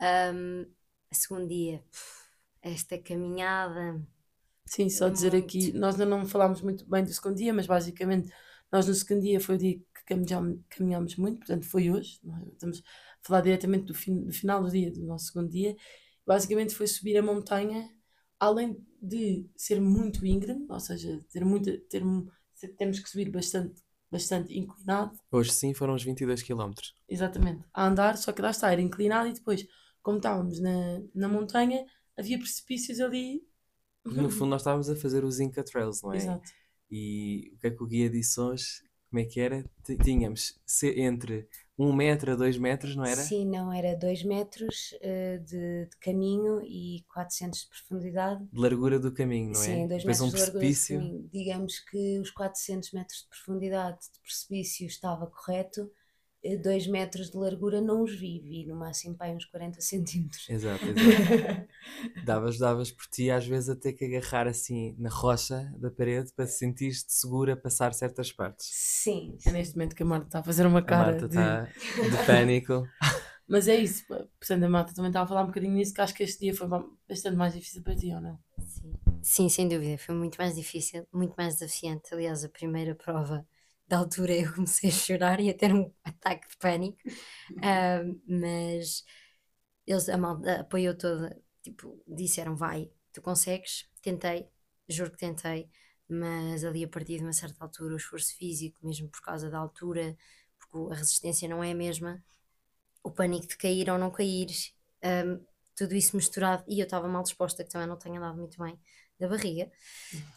A 0.00 1.14
segundo 1.14 1.46
dia, 1.46 1.84
esta 2.64 2.98
caminhada, 2.98 4.00
Sim, 4.66 4.88
só 4.88 5.08
dizer 5.08 5.32
Muito. 5.32 5.44
aqui, 5.44 5.72
nós 5.72 5.94
ainda 5.94 6.06
não 6.06 6.26
falámos 6.26 6.62
muito 6.62 6.88
bem 6.88 7.04
do 7.04 7.12
segundo 7.12 7.36
dia, 7.36 7.52
mas 7.52 7.66
basicamente 7.66 8.32
nós 8.72 8.88
no 8.88 8.94
segundo 8.94 9.22
dia 9.22 9.38
foi 9.38 9.56
o 9.56 9.58
dia 9.58 9.78
que 9.78 10.04
caminhámos, 10.06 10.58
caminhámos 10.70 11.16
muito, 11.16 11.38
portanto 11.38 11.66
foi 11.66 11.90
hoje. 11.90 12.18
Nós 12.24 12.48
estamos 12.48 12.78
a 12.80 13.26
falar 13.26 13.42
diretamente 13.42 13.84
do, 13.84 13.94
fim, 13.94 14.24
do 14.24 14.32
final 14.32 14.62
do 14.62 14.70
dia, 14.70 14.90
do 14.90 15.04
nosso 15.04 15.26
segundo 15.26 15.50
dia. 15.50 15.76
Basicamente 16.26 16.74
foi 16.74 16.86
subir 16.86 17.18
a 17.18 17.22
montanha, 17.22 17.88
além 18.40 18.82
de 19.00 19.46
ser 19.54 19.80
muito 19.80 20.24
íngreme, 20.24 20.66
ou 20.68 20.80
seja, 20.80 21.22
ter 21.30 21.44
muita, 21.44 21.76
ter, 21.90 22.02
temos 22.78 22.98
que 23.00 23.08
subir 23.10 23.30
bastante, 23.30 23.82
bastante 24.10 24.58
inclinado, 24.58 25.12
Hoje 25.30 25.52
sim 25.52 25.74
foram 25.74 25.94
os 25.94 26.02
22 26.02 26.42
km. 26.42 26.72
exatamente, 27.06 27.64
a 27.74 27.86
andar, 27.86 28.16
só 28.16 28.32
que 28.32 28.40
lá 28.40 28.50
está, 28.50 28.72
era 28.72 28.80
inclinado 28.80 29.28
e 29.28 29.34
depois, 29.34 29.66
como 30.02 30.16
estávamos 30.16 30.58
na, 30.60 31.02
na 31.14 31.28
montanha, 31.28 31.84
havia 32.16 32.38
precipícios 32.38 33.00
ali. 33.00 33.42
No 34.04 34.30
fundo, 34.30 34.50
nós 34.50 34.60
estávamos 34.60 34.90
a 34.90 34.96
fazer 34.96 35.24
os 35.24 35.40
Inca 35.40 35.64
Trails, 35.64 36.02
não 36.02 36.12
é? 36.12 36.16
Exato. 36.18 36.50
E 36.90 37.52
o 37.54 37.58
que 37.58 37.66
é 37.66 37.70
que 37.70 37.82
o 37.82 37.86
guia 37.86 38.10
disse 38.10 38.38
hoje? 38.38 38.82
Como 39.10 39.20
é 39.20 39.24
que 39.24 39.40
era? 39.40 39.64
Tínhamos 40.02 40.60
entre 40.82 41.48
1 41.78 41.92
metro 41.92 42.32
a 42.32 42.34
2 42.34 42.58
metros, 42.58 42.96
não 42.96 43.04
era? 43.04 43.16
Sim, 43.16 43.46
não, 43.48 43.72
era 43.72 43.96
2 43.96 44.24
metros 44.24 44.94
eh, 45.00 45.38
de, 45.38 45.86
de 45.86 45.96
caminho 46.00 46.60
e 46.62 47.04
400 47.12 47.60
de 47.60 47.68
profundidade. 47.68 48.44
De 48.52 48.60
largura 48.60 48.98
do 48.98 49.12
caminho, 49.12 49.52
não 49.52 49.60
é? 49.60 49.64
Sim, 49.64 49.88
2 49.88 50.02
Depois 50.02 50.04
metros 50.04 50.20
um 50.20 50.28
de 50.28 50.36
largura 50.40 50.58
precipício. 50.58 50.98
caminho. 50.98 51.28
Digamos 51.32 51.78
que 51.78 52.18
os 52.18 52.30
400 52.30 52.92
metros 52.92 53.22
de 53.22 53.28
profundidade 53.28 53.98
de 54.12 54.20
precipício 54.20 54.86
estava 54.86 55.26
correto, 55.28 55.90
2 56.62 56.86
metros 56.86 57.30
de 57.30 57.36
largura 57.36 57.80
não 57.80 58.02
os 58.02 58.14
vi, 58.14 58.38
vi 58.40 58.66
no 58.66 58.76
máximo 58.76 59.16
para 59.16 59.28
aí 59.28 59.36
uns 59.36 59.44
40 59.46 59.80
centímetros. 59.80 60.48
Exato, 60.48 60.84
exato. 60.90 61.68
davas, 62.24 62.58
davas 62.58 62.90
por 62.90 63.06
ti 63.06 63.30
às 63.30 63.46
vezes 63.46 63.68
a 63.70 63.76
ter 63.76 63.92
que 63.94 64.04
agarrar 64.04 64.46
assim 64.46 64.94
na 64.98 65.08
rocha 65.08 65.72
da 65.78 65.90
parede 65.90 66.32
para 66.34 66.46
te 66.46 66.52
sentir-te 66.52 67.12
segura 67.12 67.54
a 67.54 67.56
passar 67.56 67.92
certas 67.94 68.30
partes. 68.32 68.66
Sim, 68.70 69.36
É 69.46 69.52
neste 69.52 69.76
momento 69.76 69.94
que 69.94 70.02
a 70.02 70.06
Marta 70.06 70.26
está 70.26 70.38
a 70.40 70.42
fazer 70.42 70.66
uma 70.66 70.80
A 70.80 70.82
cara 70.82 71.12
Marta 71.12 71.28
de... 71.28 71.34
está 71.34 71.68
de 72.18 72.26
pânico. 72.26 72.86
Mas 73.46 73.68
é 73.68 73.76
isso, 73.76 74.06
portanto 74.06 74.64
a 74.64 74.68
Marta 74.68 74.94
também 74.94 75.10
estava 75.10 75.24
a 75.26 75.28
falar 75.28 75.42
um 75.42 75.46
bocadinho 75.48 75.74
nisso, 75.74 75.92
que 75.92 76.00
acho 76.00 76.14
que 76.14 76.22
este 76.22 76.40
dia 76.40 76.54
foi 76.54 76.66
ba- 76.66 76.84
bastante 77.08 77.36
mais 77.36 77.52
difícil 77.52 77.82
para 77.82 77.94
ti, 77.94 78.12
ou 78.14 78.20
não? 78.20 78.38
Sim. 78.66 78.92
Sim, 79.22 79.48
sem 79.48 79.68
dúvida, 79.68 79.98
foi 79.98 80.14
muito 80.14 80.36
mais 80.36 80.54
difícil, 80.54 81.06
muito 81.12 81.34
mais 81.36 81.54
desafiante. 81.56 82.12
Aliás, 82.14 82.42
a 82.44 82.48
primeira 82.48 82.94
prova 82.94 83.46
da 83.94 83.98
altura 84.00 84.32
eu 84.34 84.52
comecei 84.54 84.90
a 84.90 84.92
chorar 84.92 85.40
e 85.40 85.50
a 85.50 85.54
ter 85.54 85.72
um 85.74 85.92
ataque 86.04 86.48
de 86.48 86.56
pânico, 86.56 86.98
Ah, 87.62 88.02
mas 88.28 89.04
eles, 89.86 90.08
a 90.08 90.16
apoiou 90.60 90.96
toda, 90.96 91.36
tipo, 91.62 92.02
disseram 92.06 92.56
vai, 92.56 92.90
tu 93.12 93.22
consegues, 93.22 93.88
tentei, 94.02 94.48
juro 94.88 95.10
que 95.12 95.18
tentei, 95.18 95.68
mas 96.08 96.64
ali 96.64 96.84
a 96.84 96.88
partir 96.88 97.18
de 97.18 97.24
uma 97.24 97.32
certa 97.32 97.64
altura 97.64 97.94
o 97.94 97.96
esforço 97.96 98.36
físico, 98.36 98.78
mesmo 98.86 99.08
por 99.10 99.22
causa 99.22 99.50
da 99.50 99.58
altura, 99.58 100.16
porque 100.58 100.92
a 100.94 100.96
resistência 100.96 101.48
não 101.48 101.62
é 101.64 101.72
a 101.72 101.74
mesma, 101.74 102.22
o 103.02 103.10
pânico 103.10 103.46
de 103.48 103.56
cair 103.56 103.90
ou 103.90 103.98
não 103.98 104.10
cair, 104.10 104.48
ah, 105.02 105.38
tudo 105.76 105.94
isso 105.94 106.16
misturado, 106.16 106.64
e 106.68 106.80
eu 106.80 106.84
estava 106.84 107.08
mal 107.08 107.22
disposta, 107.22 107.64
que 107.64 107.70
também 107.70 107.88
não 107.88 107.98
tenho 107.98 108.16
andado 108.16 108.38
muito 108.38 108.58
bem 108.62 108.78
da 109.18 109.28
barriga, 109.28 109.70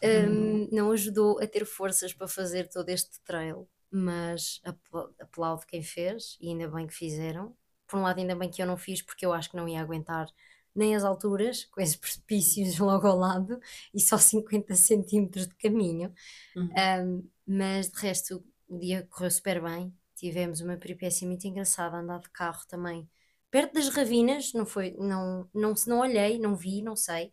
um, 0.04 0.68
não 0.72 0.92
ajudou 0.92 1.40
a 1.42 1.48
ter 1.48 1.66
forças 1.66 2.14
para 2.14 2.28
fazer 2.28 2.68
todo 2.70 2.90
este 2.90 3.20
trail, 3.24 3.68
mas 3.92 4.62
apl- 4.64 5.14
aplaudo 5.20 5.66
quem 5.66 5.82
fez 5.84 6.38
e 6.40 6.50
ainda 6.50 6.68
bem 6.68 6.88
que 6.88 6.94
fizeram. 6.94 7.56
Por 7.88 8.00
um 8.00 8.04
lado, 8.04 8.20
ainda 8.20 8.36
bem 8.36 8.50
que 8.50 8.62
eu 8.62 8.68
não 8.68 8.78
fiz, 8.78 9.02
porque 9.02 9.26
eu 9.26 9.34
acho 9.34 9.50
que 9.50 9.56
não 9.58 9.68
ia 9.68 9.82
aguentar 9.82 10.28
nem 10.76 10.96
as 10.96 11.04
alturas, 11.04 11.66
com 11.66 11.82
esses 11.82 11.96
precipícios 11.98 12.78
logo 12.80 13.08
ao 13.08 13.18
lado 13.18 13.60
e 13.94 14.00
só 14.00 14.18
50 14.18 14.76
centímetros 14.76 15.48
de 15.48 15.56
caminho. 15.56 16.14
Uhum. 16.56 16.72
Um, 17.06 17.30
mas 17.46 17.90
de 17.90 18.00
resto, 18.00 18.44
o 18.68 18.78
dia 18.78 19.08
correu 19.10 19.32
super 19.32 19.62
bem. 19.62 19.94
Tivemos 20.16 20.62
uma 20.62 20.78
peripécia 20.78 21.28
muito 21.28 21.46
engraçada, 21.48 21.98
andar 21.98 22.20
de 22.20 22.30
carro 22.30 22.66
também 22.68 23.10
perto 23.50 23.74
das 23.74 23.90
ravinas, 23.90 24.54
não 24.54 24.66
foi, 24.66 24.92
não, 25.00 25.50
não, 25.54 25.74
não 25.88 26.00
olhei, 26.00 26.38
não 26.38 26.56
vi, 26.56 26.82
não 26.82 26.96
sei, 26.96 27.32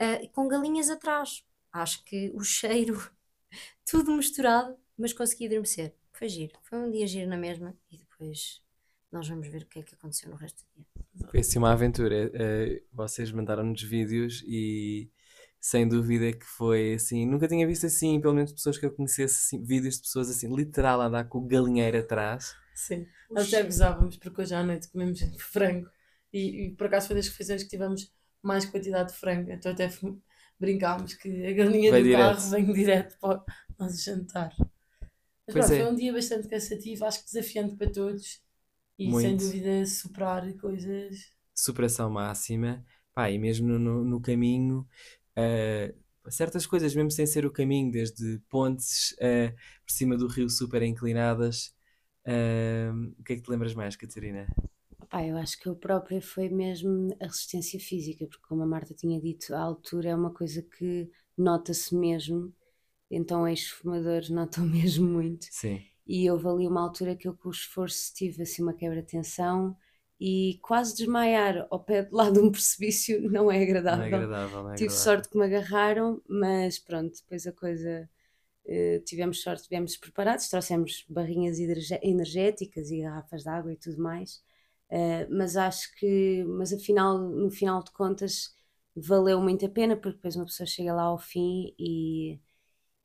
ah, 0.00 0.26
com 0.32 0.48
galinhas 0.48 0.90
atrás. 0.90 1.44
Acho 1.72 2.04
que 2.04 2.30
o 2.34 2.42
cheiro, 2.42 2.98
tudo 3.88 4.12
misturado, 4.12 4.76
mas 4.98 5.12
consegui 5.12 5.46
adormecer. 5.46 5.94
Foi 6.12 6.28
giro, 6.28 6.58
foi 6.62 6.78
um 6.78 6.90
dia 6.90 7.06
giro 7.06 7.28
na 7.28 7.36
mesma 7.36 7.76
e 7.90 7.96
depois 7.96 8.62
nós 9.12 9.28
vamos 9.28 9.48
ver 9.48 9.62
o 9.62 9.66
que 9.66 9.80
é 9.80 9.82
que 9.82 9.94
aconteceu 9.94 10.30
no 10.30 10.36
resto 10.36 10.64
do 10.64 10.76
dia. 10.76 10.86
Foi 11.30 11.40
assim 11.40 11.58
uma 11.58 11.72
aventura. 11.72 12.30
Eh, 12.34 12.82
vocês 12.92 13.32
mandaram-nos 13.32 13.82
vídeos 13.82 14.42
e 14.46 15.10
sem 15.60 15.86
dúvida 15.88 16.32
que 16.32 16.44
foi 16.46 16.94
assim. 16.94 17.26
Nunca 17.26 17.48
tinha 17.48 17.66
visto 17.66 17.86
assim, 17.86 18.20
pelo 18.20 18.34
menos 18.34 18.52
pessoas 18.52 18.78
que 18.78 18.86
eu 18.86 18.92
conhecesse, 18.92 19.36
assim, 19.56 19.64
vídeos 19.64 19.96
de 19.96 20.02
pessoas 20.02 20.30
assim, 20.30 20.54
literal, 20.54 21.00
a 21.00 21.06
andar 21.06 21.24
com 21.28 21.38
o 21.38 21.46
galinheiro 21.46 21.98
atrás. 21.98 22.54
Sim, 22.74 23.06
O 23.28 23.34
nós 23.34 23.48
até 23.52 23.62
gozávamos 23.62 24.16
porque 24.16 24.40
hoje 24.40 24.54
à 24.54 24.62
noite 24.62 24.88
comemos 24.88 25.20
frango 25.38 25.90
e, 26.32 26.66
e 26.66 26.76
por 26.76 26.86
acaso 26.86 27.08
foi 27.08 27.16
das 27.16 27.28
refeições 27.28 27.62
que 27.62 27.68
tivemos 27.68 28.12
mais 28.42 28.64
quantidade 28.66 29.12
de 29.12 29.18
frango, 29.18 29.50
então 29.52 29.72
até 29.72 29.88
brincámos 30.58 31.14
que 31.14 31.46
a 31.46 31.52
galinha 31.52 31.92
Vai 31.92 32.02
do 32.02 32.08
direto. 32.08 32.40
carro 32.40 32.50
vem 32.50 32.72
direto 32.72 33.18
para 33.20 33.40
o 33.40 33.44
nosso 33.84 34.02
jantar. 34.04 34.54
Mas 35.46 35.54
Pois 35.54 35.70
pronto, 35.70 35.76
é. 35.78 35.82
foi 35.82 35.86
um 35.86 35.94
dia 35.96 36.12
bastante 36.12 36.48
cansativo, 36.48 37.04
acho 37.04 37.20
que 37.20 37.26
desafiante 37.26 37.76
para 37.76 37.92
todos 37.92 38.42
e 38.98 39.12
sem 39.14 39.36
Muito. 39.36 39.38
dúvida 39.38 39.86
superar 39.86 40.52
coisas. 40.58 41.18
superação 41.54 42.10
máxima, 42.10 42.84
pá, 43.14 43.30
e 43.30 43.38
mesmo 43.38 43.68
no, 43.68 43.78
no- 43.78 44.04
no 44.04 44.20
caminho, 44.20 44.86
eh, 45.36 45.94
certas 46.28 46.66
coisas, 46.66 46.94
mesmo 46.94 47.10
sem 47.10 47.26
ser 47.26 47.44
o 47.46 47.50
caminho, 47.52 47.90
desde 47.90 48.38
pontes 48.48 49.14
eh, 49.20 49.50
por 49.84 49.92
cima 49.92 50.16
do 50.16 50.26
rio 50.28 50.48
super 50.50 50.82
inclinadas. 50.82 51.74
eh, 52.24 52.90
o 53.18 53.22
que 53.24 53.32
é 53.34 53.36
que 53.36 53.42
te 53.42 53.50
lembras 53.50 53.74
mais, 53.74 53.96
Catarina? 53.96 54.46
Pá, 55.10 55.24
eu 55.26 55.36
acho 55.36 55.58
que 55.58 55.68
o 55.68 55.74
próprio 55.76 56.22
foi 56.22 56.48
mesmo 56.48 57.08
a 57.20 57.26
resistência 57.26 57.80
física, 57.80 58.26
porque 58.26 58.46
como 58.46 58.62
a 58.62 58.66
Marta 58.66 58.94
tinha 58.94 59.20
dito, 59.20 59.54
a 59.54 59.60
altura 59.60 60.10
é 60.10 60.14
uma 60.14 60.32
coisa 60.32 60.62
que 60.62 61.10
nota-se 61.36 61.94
mesmo. 61.96 62.54
Então, 63.10 63.48
ex-fumadores 63.48 64.30
notam 64.30 64.66
mesmo 64.66 65.08
muito. 65.08 65.48
Sim. 65.48 65.84
E 66.06 66.30
houve 66.30 66.48
ali 66.48 66.68
uma 66.68 66.82
altura 66.82 67.16
que 67.16 67.28
eu, 67.28 67.36
com 67.36 67.48
o 67.48 67.52
esforço, 67.52 68.12
tive 68.14 68.42
assim 68.42 68.62
uma 68.62 68.74
quebra 68.74 69.02
de 69.02 69.08
tensão 69.08 69.76
e 70.20 70.58
quase 70.62 70.96
desmaiar 70.96 71.66
ao 71.70 71.80
pé 71.84 72.04
de 72.04 72.14
lá 72.14 72.30
de 72.30 72.40
um 72.40 72.50
precipício 72.52 73.20
não 73.30 73.50
é 73.50 73.62
Não 73.86 74.00
agradável. 74.02 74.02
é 74.02 74.06
agradável, 74.06 74.62
não 74.62 74.70
é 74.72 74.76
Tive 74.76 74.90
agradável. 74.90 74.94
sorte 74.94 75.28
que 75.28 75.38
me 75.38 75.44
agarraram, 75.46 76.22
mas 76.28 76.78
pronto, 76.78 77.14
depois 77.22 77.46
a 77.46 77.52
coisa. 77.52 78.08
eh, 78.66 79.00
tivemos 79.06 79.42
sorte, 79.42 79.62
estivemos 79.62 79.96
preparados, 79.96 80.48
trouxemos 80.48 81.04
barrinhas 81.08 81.58
energéticas 82.02 82.90
e 82.90 83.00
garrafas 83.02 83.42
de 83.42 83.48
água 83.50 83.72
e 83.72 83.76
tudo 83.76 84.02
mais. 84.02 84.42
Eh, 84.90 85.26
mas 85.30 85.56
acho 85.56 85.94
que, 85.96 86.44
mas 86.44 86.72
afinal, 86.72 87.18
no 87.18 87.50
final 87.50 87.82
de 87.84 87.92
contas, 87.92 88.54
valeu 88.96 89.40
muito 89.40 89.66
a 89.66 89.68
pena, 89.68 89.96
porque 89.96 90.16
depois 90.16 90.36
uma 90.36 90.46
pessoa 90.46 90.66
chega 90.66 90.92
lá 90.94 91.04
ao 91.04 91.18
fim 91.18 91.74
e, 91.78 92.40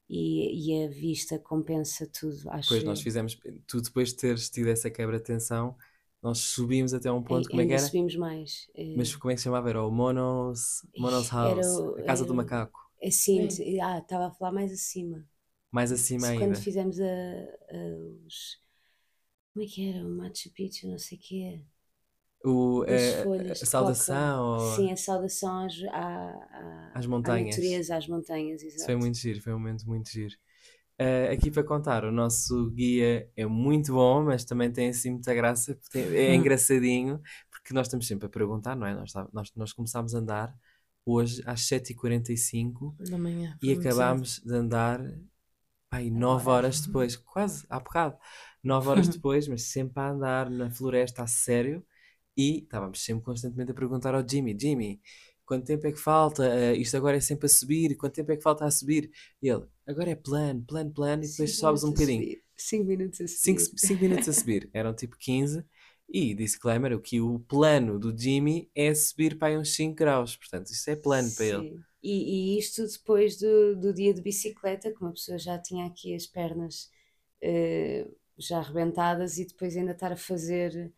e, 0.10 0.82
e 0.82 0.86
a 0.86 0.90
vista 0.90 1.40
compensa 1.40 2.08
tudo. 2.12 2.50
Acho 2.52 2.70
Depois 2.70 2.84
nós 2.84 3.02
fizemos, 3.02 3.40
tu 3.68 3.82
depois 3.82 4.10
de 4.10 4.16
teres 4.18 4.50
tido 4.50 4.70
essa 4.70 4.90
quebra 4.90 5.18
de 5.18 5.24
tensão, 5.24 5.78
nós 6.22 6.40
subimos 6.40 6.94
até 6.94 7.12
um 7.12 7.24
ponto, 7.24 7.50
Ai- 7.50 7.50
como 7.50 7.62
é 7.62 7.66
que 7.68 7.74
era? 7.74 7.88
subimos 7.88 8.16
mais. 8.16 8.68
eh, 8.76 8.86
Mas 8.94 9.16
como 9.16 9.32
é 9.32 9.36
que 9.36 9.40
se 9.42 9.46
chamava? 9.46 9.70
Era 9.70 9.84
o 9.84 9.92
Monos, 9.92 10.86
Monos 10.98 11.30
Era 11.40 11.64
House, 11.70 11.80
o- 11.80 11.98
a 11.98 12.04
casa 12.04 12.26
do 12.26 12.34
era- 12.34 12.36
macaco. 12.36 12.80
assim, 13.04 13.48
Sim. 13.48 13.64
ah, 13.82 14.00
estava 14.00 14.28
a 14.28 14.32
falar 14.32 14.52
mais 14.52 14.72
acima. 14.74 15.26
Mais 15.72 15.92
acima 15.92 16.28
Quando 16.36 16.56
ainda. 16.56 16.66
fizemos 16.66 17.00
a, 17.00 17.04
a- 17.06 18.26
os. 18.26 18.60
Como 19.54 19.66
é 19.66 19.68
que 19.70 19.90
era? 19.90 20.06
O 20.06 20.10
Machu 20.10 20.52
Picchu, 20.54 20.88
não 20.90 21.00
sei 21.00 21.18
o 21.18 21.22
quê. 21.22 21.66
O, 22.46 22.84
eh, 22.88 23.24
folhas 23.24 23.50
a 23.50 23.54
de 23.54 23.66
saudação, 23.66 24.44
ou- 24.46 24.76
Sim, 24.76 24.92
a 24.92 24.98
saudação 24.98 25.66
às, 25.66 25.74
à, 25.92 25.92
à, 25.96 26.92
Às 27.00 27.06
à 27.06 27.10
montanhas. 27.10 27.56
natureza, 27.56 27.96
às 27.98 28.08
montanhas, 28.08 28.62
exato. 28.64 28.86
foi 28.86 28.96
muito 28.96 29.18
giro, 29.18 29.42
foi 29.42 29.54
um 29.54 29.60
momento 29.60 29.86
muito 29.88 30.10
giro. 30.10 30.36
Eh, 30.98 31.30
aqui 31.34 31.52
para 31.52 31.64
contar, 31.64 32.06
o 32.06 32.12
nosso 32.12 32.70
guia 32.72 33.30
é 33.36 33.46
muito 33.46 33.94
bom, 33.94 34.24
mas 34.24 34.46
também 34.46 34.72
tem 34.72 34.90
assim 34.90 35.12
muita 35.12 35.34
graça, 35.34 35.78
é 35.94 36.34
engraçadinho, 36.36 37.22
porque 37.52 37.74
nós 37.74 37.88
estamos 37.88 38.08
sempre 38.08 38.28
a 38.28 38.30
perguntar, 38.30 38.76
não 38.76 38.88
é? 38.88 38.94
Nós, 38.96 39.12
nós, 39.34 39.52
nós 39.56 39.74
começámos 39.74 40.16
a 40.16 40.20
andar 40.20 40.56
hoje 41.06 41.44
às 41.46 41.62
7h45 41.68 42.96
Da 43.00 43.18
manhã. 43.18 43.58
e 43.62 43.72
acabámos 43.74 44.40
de 44.40 44.54
andar 44.56 45.02
aí 45.92 46.10
9 46.10 46.50
horas 46.50 46.82
depois, 46.86 47.16
quase 47.16 47.66
há 47.70 47.80
bocado, 47.80 48.18
9 48.64 48.88
horas 48.90 49.08
depois, 49.10 49.48
mas 49.48 49.64
sempre 49.64 50.00
a 50.02 50.10
andar 50.12 50.50
na 50.50 50.70
floresta 50.72 51.24
a 51.24 51.28
sério 51.28 51.86
e 52.38 52.60
estávamos 52.64 53.04
sempre 53.04 53.24
constantemente 53.26 53.72
a 53.72 53.74
perguntar 53.76 54.14
ao 54.16 54.28
Jimmy: 54.28 54.56
Jimmy, 54.60 55.02
quanto 55.46 55.66
tempo 55.66 55.88
é 55.88 55.92
que 55.92 56.00
falta? 56.00 56.46
Eh, 56.48 56.76
isto 56.78 56.98
agora 56.98 57.18
é 57.18 57.22
sempre 57.22 57.46
a 57.48 57.50
subir, 57.50 57.96
quanto 57.98 58.14
tempo 58.16 58.32
é 58.32 58.38
que 58.38 58.44
falta 58.44 58.66
a 58.66 58.72
subir? 58.72 59.12
E 59.42 59.48
ele: 59.50 59.66
agora 59.88 60.12
é 60.12 60.16
plano, 60.16 60.64
plano, 60.66 60.92
plano, 60.94 61.24
e 61.24 61.28
depois 61.30 61.52
Cinco 61.52 61.60
sobes 61.60 61.84
um 61.84 61.90
bocadinho. 61.92 62.28
subir. 62.28 62.44
Cinco 62.56 62.86
minutos 62.86 63.22
a 63.22 63.28
5 63.28 63.62
subir. 63.62 64.00
minutos 64.00 64.30
a 64.30 64.34
subir, 64.34 64.70
eram 64.74 64.94
tipo 64.96 65.18
15. 65.18 65.64
E 66.08 66.34
disclaimer: 66.36 66.94
o 66.94 67.02
que 67.02 67.20
o 67.22 67.40
plano 67.40 68.00
do 68.00 68.16
Jimmy 68.18 68.70
é 68.76 68.94
subir 68.94 69.38
para 69.38 69.50
aí 69.50 69.58
uns 69.58 69.76
5 69.76 69.96
graus, 69.96 70.36
portanto, 70.38 70.68
isso 70.68 70.90
é 70.90 70.96
plano 70.96 71.34
para 71.34 71.46
ele. 71.46 71.66
Sim. 71.70 71.86
E, 72.04 72.56
e 72.56 72.60
isto 72.60 72.86
depois 72.88 73.38
do, 73.38 73.76
do 73.78 73.94
dia 73.94 74.14
de 74.14 74.22
bicicleta, 74.22 74.92
que 74.94 75.02
uma 75.02 75.12
pessoa 75.14 75.38
já 75.40 75.58
tinha 75.60 75.88
aqui 75.88 76.14
as 76.16 76.28
pernas 76.28 76.90
eh, 77.42 78.08
já 78.38 78.60
arrebentadas 78.60 79.38
e 79.40 79.46
depois 79.48 79.76
ainda 79.76 79.92
estar 79.94 80.12
a 80.12 80.16
fazer, 80.18 80.94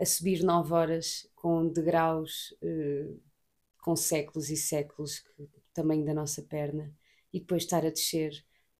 a 0.00 0.04
subir 0.06 0.42
9 0.42 0.72
horas 0.74 1.28
com 1.36 1.68
degraus 1.68 2.54
eh, 2.62 3.08
com 3.82 3.96
séculos 3.96 4.50
e 4.50 4.56
séculos, 4.56 5.20
que, 5.20 5.48
tamanho 5.74 6.04
da 6.04 6.14
nossa 6.14 6.42
perna, 6.42 6.92
e 7.32 7.40
depois 7.40 7.64
estar 7.64 7.84
a 7.86 7.90
descer 7.90 8.32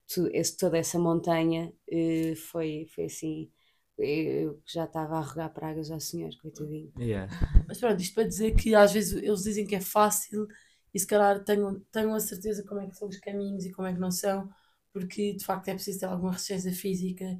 tu- 0.09 0.29
esse- 0.33 0.57
toda 0.57 0.79
essa 0.79 0.99
montanha, 0.99 1.73
eh, 1.91 2.35
foi, 2.37 2.87
foi 2.95 3.05
assim. 3.07 3.51
Eu 3.99 4.61
já 4.67 4.85
estava 4.85 5.17
a 5.19 5.21
rogar 5.21 5.53
pragas 5.55 5.91
ao 5.91 6.01
senhor, 6.01 6.31
coitadinho. 6.43 6.93
Yeah. 6.99 7.29
Mas 7.67 7.79
pronto, 7.79 8.01
isto 8.01 8.15
para 8.15 8.29
dizer 8.29 8.55
que 8.55 8.75
às 8.75 8.93
vezes 8.93 9.13
eles 9.23 9.43
dizem 9.43 9.67
que 9.67 9.75
é 9.75 9.81
fácil 9.81 10.47
e 10.93 10.99
se 10.99 11.07
calhar 11.07 11.43
tenham, 11.45 11.81
tenham 11.93 12.15
a 12.15 12.21
certeza 12.21 12.65
como 12.65 12.81
é 12.81 12.87
que 12.89 12.97
são 12.97 13.09
os 13.09 13.19
caminhos 13.19 13.65
e 13.65 13.73
como 13.73 13.89
é 13.89 13.93
que 13.95 14.01
não 14.01 14.11
são, 14.11 14.49
porque 14.93 15.35
de 15.35 15.45
facto 15.45 15.69
é 15.69 15.75
preciso 15.75 16.01
ter 16.01 16.07
alguma 16.07 16.33
resistência 16.33 16.73
física, 16.73 17.39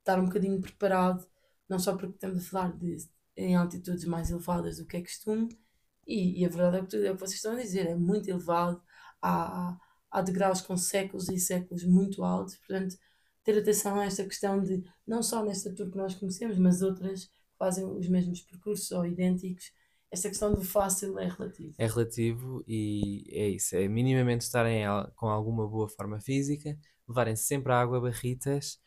estar 0.00 0.20
um 0.20 0.26
bocadinho 0.26 0.60
preparado, 0.60 1.26
não 1.70 1.78
só 1.78 1.96
porque 1.96 2.14
estamos 2.14 2.38
a 2.38 2.50
falar 2.50 2.76
de, 2.76 2.96
em 3.36 3.54
altitudes 3.54 4.04
mais 4.04 4.30
elevadas 4.30 4.78
do 4.78 4.86
que 4.86 4.96
é 4.96 5.00
costume, 5.00 5.48
e, 6.06 6.42
e 6.42 6.44
a 6.44 6.48
verdade 6.48 6.78
é 6.78 6.80
que, 6.80 6.88
tudo 6.88 7.06
é 7.06 7.10
o 7.12 7.14
que 7.14 7.20
vocês 7.20 7.36
estão 7.36 7.52
a 7.52 7.60
dizer, 7.60 7.86
é 7.86 7.94
muito 7.94 8.28
elevado, 8.28 8.82
há, 9.22 9.78
há 10.10 10.20
degraus 10.20 10.60
com 10.60 10.76
séculos 10.76 11.28
e 11.28 11.38
séculos 11.38 11.84
muito 11.84 12.24
altos, 12.24 12.56
portanto, 12.56 12.96
ter 13.44 13.56
atenção 13.56 13.98
a 13.98 14.04
esta 14.04 14.24
questão 14.24 14.60
de, 14.60 14.82
não 15.06 15.22
só 15.22 15.44
nesta 15.44 15.72
tour 15.72 15.90
que 15.90 15.96
nós 15.96 16.14
conhecemos, 16.14 16.58
mas 16.58 16.82
outras 16.82 17.26
que 17.26 17.58
fazem 17.58 17.84
os 17.84 18.08
mesmos 18.08 18.40
percursos 18.40 18.90
ou 18.90 19.06
idênticos, 19.06 19.72
esta 20.10 20.28
questão 20.28 20.52
do 20.52 20.62
fácil 20.62 21.16
é 21.20 21.28
relativo. 21.28 21.72
é 21.78 21.86
relativo 21.86 22.64
e 22.66 23.24
é 23.30 23.48
isso, 23.48 23.76
é 23.76 23.86
minimamente 23.86 24.44
estarem 24.44 24.82
com 25.14 25.28
alguma 25.28 25.68
boa 25.68 25.88
forma 25.88 26.20
física, 26.20 26.76
levarem 27.08 27.36
sempre 27.36 27.72
água, 27.72 28.00
barritas 28.00 28.80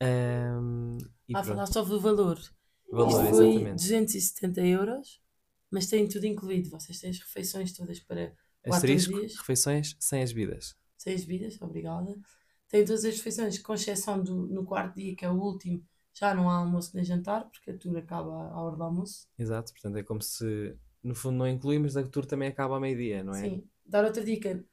e 0.00 1.34
Ah, 1.34 1.42
pronto. 1.42 1.46
falar 1.48 1.66
só 1.66 1.82
do 1.82 2.00
valor. 2.00 2.38
Valor, 2.90 3.08
Isto 3.08 3.36
foi 3.36 3.46
exatamente. 3.46 3.74
270 3.76 4.60
euros, 4.60 5.20
mas 5.70 5.86
tem 5.86 6.06
tudo 6.08 6.26
incluído. 6.26 6.70
Vocês 6.70 7.00
têm 7.00 7.10
as 7.10 7.18
refeições 7.18 7.72
todas 7.72 8.00
para 8.00 8.32
Asterisco, 8.64 9.18
dias, 9.18 9.36
refeições 9.36 9.96
sem 9.98 10.22
as 10.22 10.32
bebidas. 10.32 10.76
seis 10.96 11.24
vidas, 11.24 11.60
obrigada. 11.60 12.14
Tem 12.68 12.84
todas 12.84 13.04
as 13.04 13.16
refeições, 13.16 13.58
com 13.58 13.74
exceção 13.74 14.22
do 14.22 14.46
no 14.46 14.64
quarto 14.64 14.96
dia, 14.96 15.14
que 15.14 15.24
é 15.24 15.30
o 15.30 15.34
último, 15.40 15.84
já 16.12 16.34
não 16.34 16.48
há 16.48 16.56
almoço 16.56 16.92
nem 16.94 17.04
jantar, 17.04 17.44
porque 17.50 17.70
a 17.70 17.78
tour 17.78 17.96
acaba 17.96 18.30
à 18.30 18.60
hora 18.60 18.76
do 18.76 18.82
almoço. 18.82 19.26
Exato, 19.38 19.72
portanto 19.72 19.96
é 19.96 20.02
como 20.02 20.22
se 20.22 20.76
no 21.02 21.14
fundo 21.14 21.36
não 21.38 21.48
inclui, 21.48 21.78
mas 21.78 21.96
a 21.96 22.02
tour 22.02 22.24
também 22.24 22.48
acaba 22.48 22.74
ao 22.74 22.80
meio-dia, 22.80 23.22
não 23.22 23.34
é? 23.34 23.42
Sim. 23.42 23.68
Dar 23.84 24.04
outra 24.04 24.24
dica, 24.24 24.64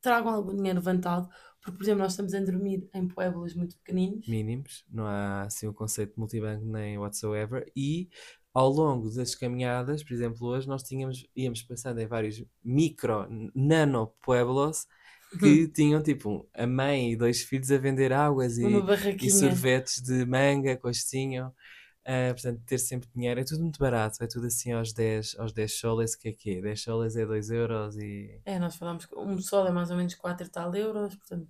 tragam 0.00 0.32
algum 0.32 0.54
dinheiro 0.56 0.78
levantado, 0.80 1.28
porque, 1.60 1.76
por 1.76 1.84
exemplo, 1.84 2.02
nós 2.02 2.12
estamos 2.12 2.34
a 2.34 2.40
dormir 2.40 2.88
em 2.94 3.06
pueblos 3.06 3.54
muito 3.54 3.76
pequeninos. 3.76 4.26
Mínimos, 4.26 4.84
não 4.90 5.06
há 5.06 5.42
assim 5.42 5.66
o 5.66 5.74
conceito 5.74 6.14
de 6.14 6.18
multibanco 6.18 6.64
nem 6.64 6.98
whatsoever. 6.98 7.70
E 7.76 8.08
ao 8.52 8.68
longo 8.68 9.10
das 9.10 9.34
caminhadas, 9.34 10.02
por 10.02 10.14
exemplo, 10.14 10.46
hoje 10.48 10.66
nós 10.66 10.82
tínhamos, 10.82 11.26
íamos 11.36 11.62
passando 11.62 12.00
em 12.00 12.06
vários 12.06 12.42
micro, 12.64 13.26
nano 13.54 14.12
pueblos 14.22 14.86
que 15.38 15.68
tinham 15.68 16.02
tipo 16.02 16.48
a 16.54 16.66
mãe 16.66 17.12
e 17.12 17.16
dois 17.16 17.42
filhos 17.42 17.70
a 17.70 17.78
vender 17.78 18.12
águas 18.12 18.58
e, 18.58 18.64
e 19.20 19.30
sorvetes 19.30 20.02
de 20.02 20.24
manga, 20.26 20.76
costinho. 20.76 21.52
Ah, 22.04 22.32
portanto, 22.32 22.62
ter 22.64 22.78
sempre 22.78 23.08
dinheiro 23.14 23.40
é 23.40 23.44
tudo 23.44 23.62
muito 23.62 23.78
barato, 23.78 24.22
é 24.22 24.26
tudo 24.26 24.46
assim 24.46 24.72
aos 24.72 24.92
10, 24.92 25.36
aos 25.38 25.52
10 25.52 25.78
soles, 25.78 26.16
que 26.16 26.28
é 26.28 26.32
que 26.32 26.58
é? 26.58 26.60
10 26.60 26.82
soles 26.82 27.16
é 27.16 27.26
2 27.26 27.50
euros 27.50 27.96
e 27.96 28.40
É, 28.44 28.58
nós 28.58 28.76
falamos 28.76 29.06
que 29.06 29.14
um 29.16 29.38
sol 29.38 29.66
é 29.66 29.70
mais 29.70 29.90
ou 29.90 29.96
menos 29.96 30.14
4 30.14 30.46
e 30.46 30.50
tal 30.50 30.74
euros, 30.74 31.14
portanto, 31.14 31.48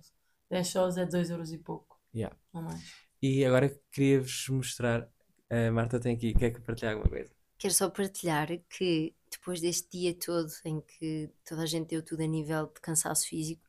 10 0.49 0.67
sols 0.67 0.97
é 0.97 1.05
2 1.05 1.29
euros 1.29 1.51
e 1.53 1.57
pouco, 1.57 1.99
yeah. 2.13 2.35
não 2.53 2.61
mais. 2.61 2.81
E 3.21 3.45
agora 3.45 3.69
queria-vos 3.91 4.49
mostrar, 4.49 5.07
a 5.49 5.71
Marta 5.71 5.99
tem 5.99 6.15
aqui, 6.15 6.33
quer 6.33 6.51
que 6.51 6.59
partilhar 6.59 6.93
alguma 6.95 7.09
coisa? 7.09 7.31
Quero 7.57 7.73
só 7.73 7.89
partilhar 7.89 8.47
que 8.69 9.15
depois 9.29 9.61
deste 9.61 9.89
dia 9.99 10.13
todo 10.13 10.51
em 10.65 10.81
que 10.81 11.29
toda 11.47 11.61
a 11.61 11.65
gente 11.65 11.89
deu 11.89 12.03
tudo 12.03 12.23
a 12.23 12.27
nível 12.27 12.67
de 12.67 12.81
cansaço 12.81 13.27
físico, 13.27 13.61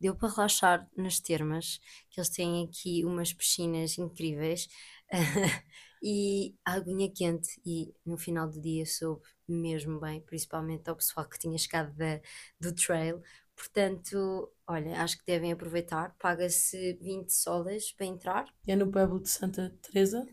deu 0.00 0.14
para 0.14 0.28
relaxar 0.28 0.88
nas 0.96 1.18
termas, 1.18 1.80
que 2.10 2.20
eles 2.20 2.28
têm 2.28 2.64
aqui 2.64 3.04
umas 3.04 3.32
piscinas 3.32 3.98
incríveis 3.98 4.68
e 6.02 6.56
a 6.64 6.74
aguinha 6.74 7.10
quente 7.10 7.60
e 7.64 7.94
no 8.04 8.16
final 8.16 8.48
do 8.48 8.60
dia 8.60 8.84
soube 8.86 9.22
mesmo 9.46 9.98
bem, 10.00 10.20
principalmente 10.20 10.88
ao 10.88 10.96
pessoal 10.96 11.28
que 11.28 11.38
tinha 11.38 11.56
chegado 11.58 11.92
da, 11.96 12.20
do 12.60 12.72
trail. 12.74 13.22
Portanto, 13.56 14.50
olha, 14.66 15.02
acho 15.02 15.18
que 15.18 15.24
devem 15.26 15.52
aproveitar. 15.52 16.14
Paga-se 16.18 16.94
20 17.00 17.30
solas 17.32 17.90
para 17.92 18.06
entrar. 18.06 18.46
É 18.68 18.76
no 18.76 18.88
pueblo 18.88 19.18
de 19.20 19.28
Santa 19.28 19.74
Teresa, 19.82 20.24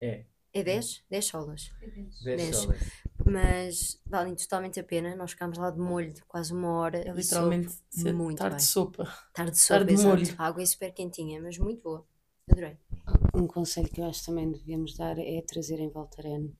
É, 0.00 0.24
É 0.52 0.62
10? 0.62 1.02
10 1.10 1.24
solas. 1.26 1.70
10 2.22 2.22
Dez. 2.22 2.56
soles. 2.56 2.80
mas 3.24 4.00
valem 4.06 4.34
totalmente 4.34 4.78
a 4.80 4.84
pena. 4.84 5.16
Nós 5.16 5.32
ficámos 5.32 5.58
lá 5.58 5.70
de 5.70 5.78
molho 5.78 6.12
de 6.12 6.22
quase 6.24 6.52
uma 6.52 6.70
hora 6.72 6.98
é 6.98 7.12
literalmente 7.12 7.74
muito 8.14 8.38
tarde 8.38 8.56
bem. 8.56 8.56
de 8.56 8.62
sopa. 8.64 9.04
Tarde 9.32 9.52
de 9.52 9.58
tarde 9.66 9.84
sopa, 9.84 9.84
de 9.86 9.92
exato. 9.92 10.08
molho. 10.08 10.34
A 10.38 10.46
água 10.46 10.62
é 10.62 10.66
super 10.66 10.92
quentinha, 10.92 11.40
mas 11.42 11.58
muito 11.58 11.82
boa. 11.82 12.06
Adorei. 12.50 12.78
Um 13.34 13.46
conselho 13.46 13.88
que 13.88 14.00
eu 14.00 14.06
acho 14.06 14.20
que 14.20 14.26
também 14.26 14.50
devíamos 14.50 14.96
dar 14.96 15.18
é 15.18 15.42
trazerem 15.42 15.90
Voltaren. 15.90 16.50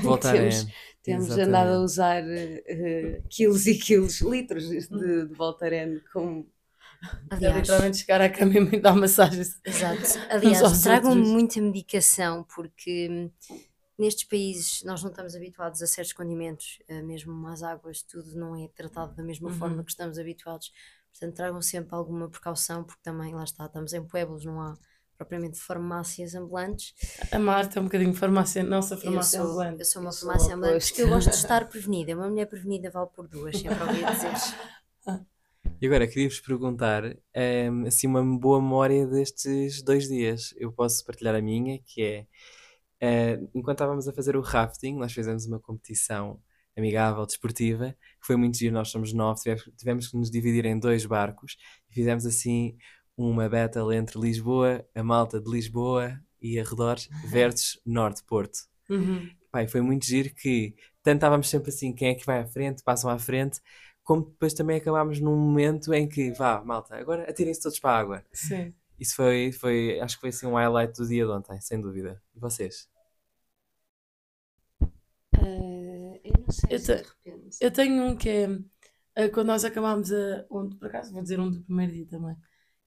Voltaren, 0.00 0.48
temos 0.48 0.66
temos 1.02 1.36
exatamente. 1.36 1.48
andado 1.48 1.68
a 1.72 1.80
usar 1.80 2.22
eh, 2.26 3.22
quilos 3.28 3.66
e 3.66 3.78
quilos, 3.78 4.20
litros 4.20 4.68
de, 4.70 4.88
de 4.88 5.34
Voltaren 5.34 6.00
como 6.12 6.46
É 7.30 7.36
Aliás, 7.36 7.52
literalmente 7.52 7.98
chegar 7.98 8.20
à 8.20 8.28
cama 8.30 8.54
e 8.72 8.80
dar 8.80 8.94
massagem. 8.96 9.44
exato. 9.64 10.18
Aliás, 10.30 10.82
tragam 10.82 11.14
muita 11.16 11.60
medicação 11.60 12.44
porque 12.54 13.08
hum, 13.10 13.30
nestes 13.98 14.24
países 14.24 14.82
nós 14.84 15.02
não 15.02 15.10
estamos 15.10 15.34
habituados 15.34 15.82
a 15.82 15.86
certos 15.86 16.12
condimentos, 16.12 16.78
eh, 16.88 17.02
mesmo 17.02 17.46
as 17.48 17.62
águas, 17.62 18.02
tudo 18.02 18.34
não 18.36 18.56
é 18.56 18.68
tratado 18.68 19.14
da 19.14 19.22
mesma 19.22 19.50
forma 19.50 19.76
Uhum. 19.78 19.84
que 19.84 19.90
estamos 19.90 20.18
habituados. 20.18 20.72
Portanto, 21.12 21.36
tragam 21.36 21.62
sempre 21.62 21.94
alguma 21.94 22.28
precaução, 22.28 22.84
porque 22.84 23.02
também, 23.02 23.34
lá 23.34 23.44
está, 23.44 23.66
estamos 23.66 23.92
em 23.92 24.04
pueblos, 24.06 24.44
não 24.44 24.60
há 24.60 24.78
propriamente 25.22 25.58
farmácias 25.60 26.34
ambulantes. 26.34 26.94
A 27.30 27.38
Marta 27.38 27.78
é 27.78 27.80
um 27.80 27.84
bocadinho 27.84 28.12
farmácia, 28.12 28.62
nossa 28.62 28.94
Eu 28.94 28.98
farmácia 28.98 29.38
sou, 29.40 29.48
ambulante. 29.48 29.78
eu 29.78 29.84
sou 29.84 30.02
uma 30.02 30.08
Eu 30.08 30.12
sou 30.12 30.28
farmácia 30.28 30.50
o 30.50 30.56
ambulante 30.58 30.86
porque 30.88 31.02
eu 31.02 31.08
gosto 31.08 31.30
de 31.30 31.36
estar 31.36 31.68
prevenida. 31.68 32.14
Uma 32.14 32.28
mulher 32.28 32.46
prevenida 32.46 32.90
vale 32.90 33.08
por 33.14 33.28
duas, 33.28 33.56
sempre 33.56 33.82
ouvi 33.82 34.04
dizer. 34.04 34.32
E 35.80 35.86
agora, 35.86 36.06
queria-vos 36.06 36.40
perguntar, 36.40 37.02
ehm, 37.34 37.86
assim, 37.86 38.06
uma 38.06 38.22
boa 38.38 38.60
memória 38.60 39.04
destes 39.06 39.82
dois 39.82 40.08
dias. 40.08 40.54
Eu 40.56 40.72
posso 40.72 41.04
partilhar 41.04 41.34
a 41.34 41.42
minha, 41.42 41.80
que 41.84 42.02
é, 42.02 42.26
eh, 43.00 43.40
enquanto 43.52 43.78
estávamos 43.78 44.06
a 44.06 44.12
fazer 44.12 44.36
o 44.36 44.40
rafting, 44.40 44.94
nós 44.94 45.12
fizemos 45.12 45.44
uma 45.46 45.58
competição 45.58 46.40
amigável, 46.76 47.26
desportiva, 47.26 47.92
que 48.20 48.26
foi 48.26 48.36
muito 48.36 48.56
giro, 48.56 48.74
nós 48.74 48.90
somos 48.90 49.12
nove, 49.12 49.40
tivemos, 49.40 49.70
tivemos 49.76 50.08
que 50.08 50.16
nos 50.16 50.30
dividir 50.30 50.64
em 50.66 50.78
dois 50.78 51.04
barcos, 51.04 51.56
e 51.90 51.94
fizemos 51.94 52.26
assim 52.26 52.76
uma 53.30 53.48
battle 53.48 53.92
entre 53.92 54.18
Lisboa, 54.20 54.86
a 54.94 55.02
malta 55.02 55.40
de 55.40 55.50
Lisboa 55.50 56.20
e 56.40 56.58
arredores, 56.58 57.08
versus 57.24 57.80
Norte 57.86 58.22
Porto. 58.24 58.58
Uhum. 58.88 59.30
Pai, 59.50 59.68
foi 59.68 59.80
muito 59.80 60.06
giro 60.06 60.34
que 60.34 60.74
tanto 61.02 61.16
estávamos 61.16 61.48
sempre 61.48 61.70
assim, 61.70 61.92
quem 61.94 62.10
é 62.10 62.14
que 62.14 62.24
vai 62.26 62.40
à 62.40 62.46
frente, 62.46 62.82
passam 62.82 63.10
à 63.10 63.18
frente, 63.18 63.60
como 64.02 64.24
depois 64.26 64.54
também 64.54 64.76
acabámos 64.78 65.20
num 65.20 65.36
momento 65.36 65.92
em 65.94 66.08
que, 66.08 66.32
vá, 66.32 66.62
malta, 66.64 66.96
agora 66.96 67.28
atirem-se 67.30 67.62
todos 67.62 67.78
para 67.78 67.90
a 67.96 67.98
água. 68.00 68.24
Sim. 68.32 68.74
Isso 68.98 69.16
foi, 69.16 69.52
foi, 69.52 70.00
acho 70.00 70.16
que 70.16 70.20
foi 70.20 70.30
assim 70.30 70.46
um 70.46 70.54
highlight 70.54 70.94
do 70.94 71.06
dia 71.08 71.24
de 71.26 71.30
ontem, 71.32 71.60
sem 71.60 71.80
dúvida. 71.80 72.22
E 72.34 72.40
vocês? 72.40 72.88
Ah, 75.34 76.18
eu 76.24 76.32
não 76.38 76.50
sei 76.50 76.70
Eu 76.70 76.78
se 76.78 76.92
de 76.94 77.02
te- 77.02 77.08
repente. 77.24 77.58
Eu 77.60 77.72
tenho 77.72 78.04
um 78.04 78.16
que 78.16 78.28
é 78.28 78.48
eh, 79.16 79.28
quando 79.28 79.48
nós 79.48 79.64
acabámos 79.64 80.12
a. 80.12 80.46
Onde, 80.50 80.76
por 80.76 80.88
acaso 80.88 81.12
vou 81.12 81.22
dizer 81.22 81.40
um 81.40 81.50
do 81.50 81.62
primeiro 81.62 81.92
dia 81.92 82.06
também. 82.06 82.36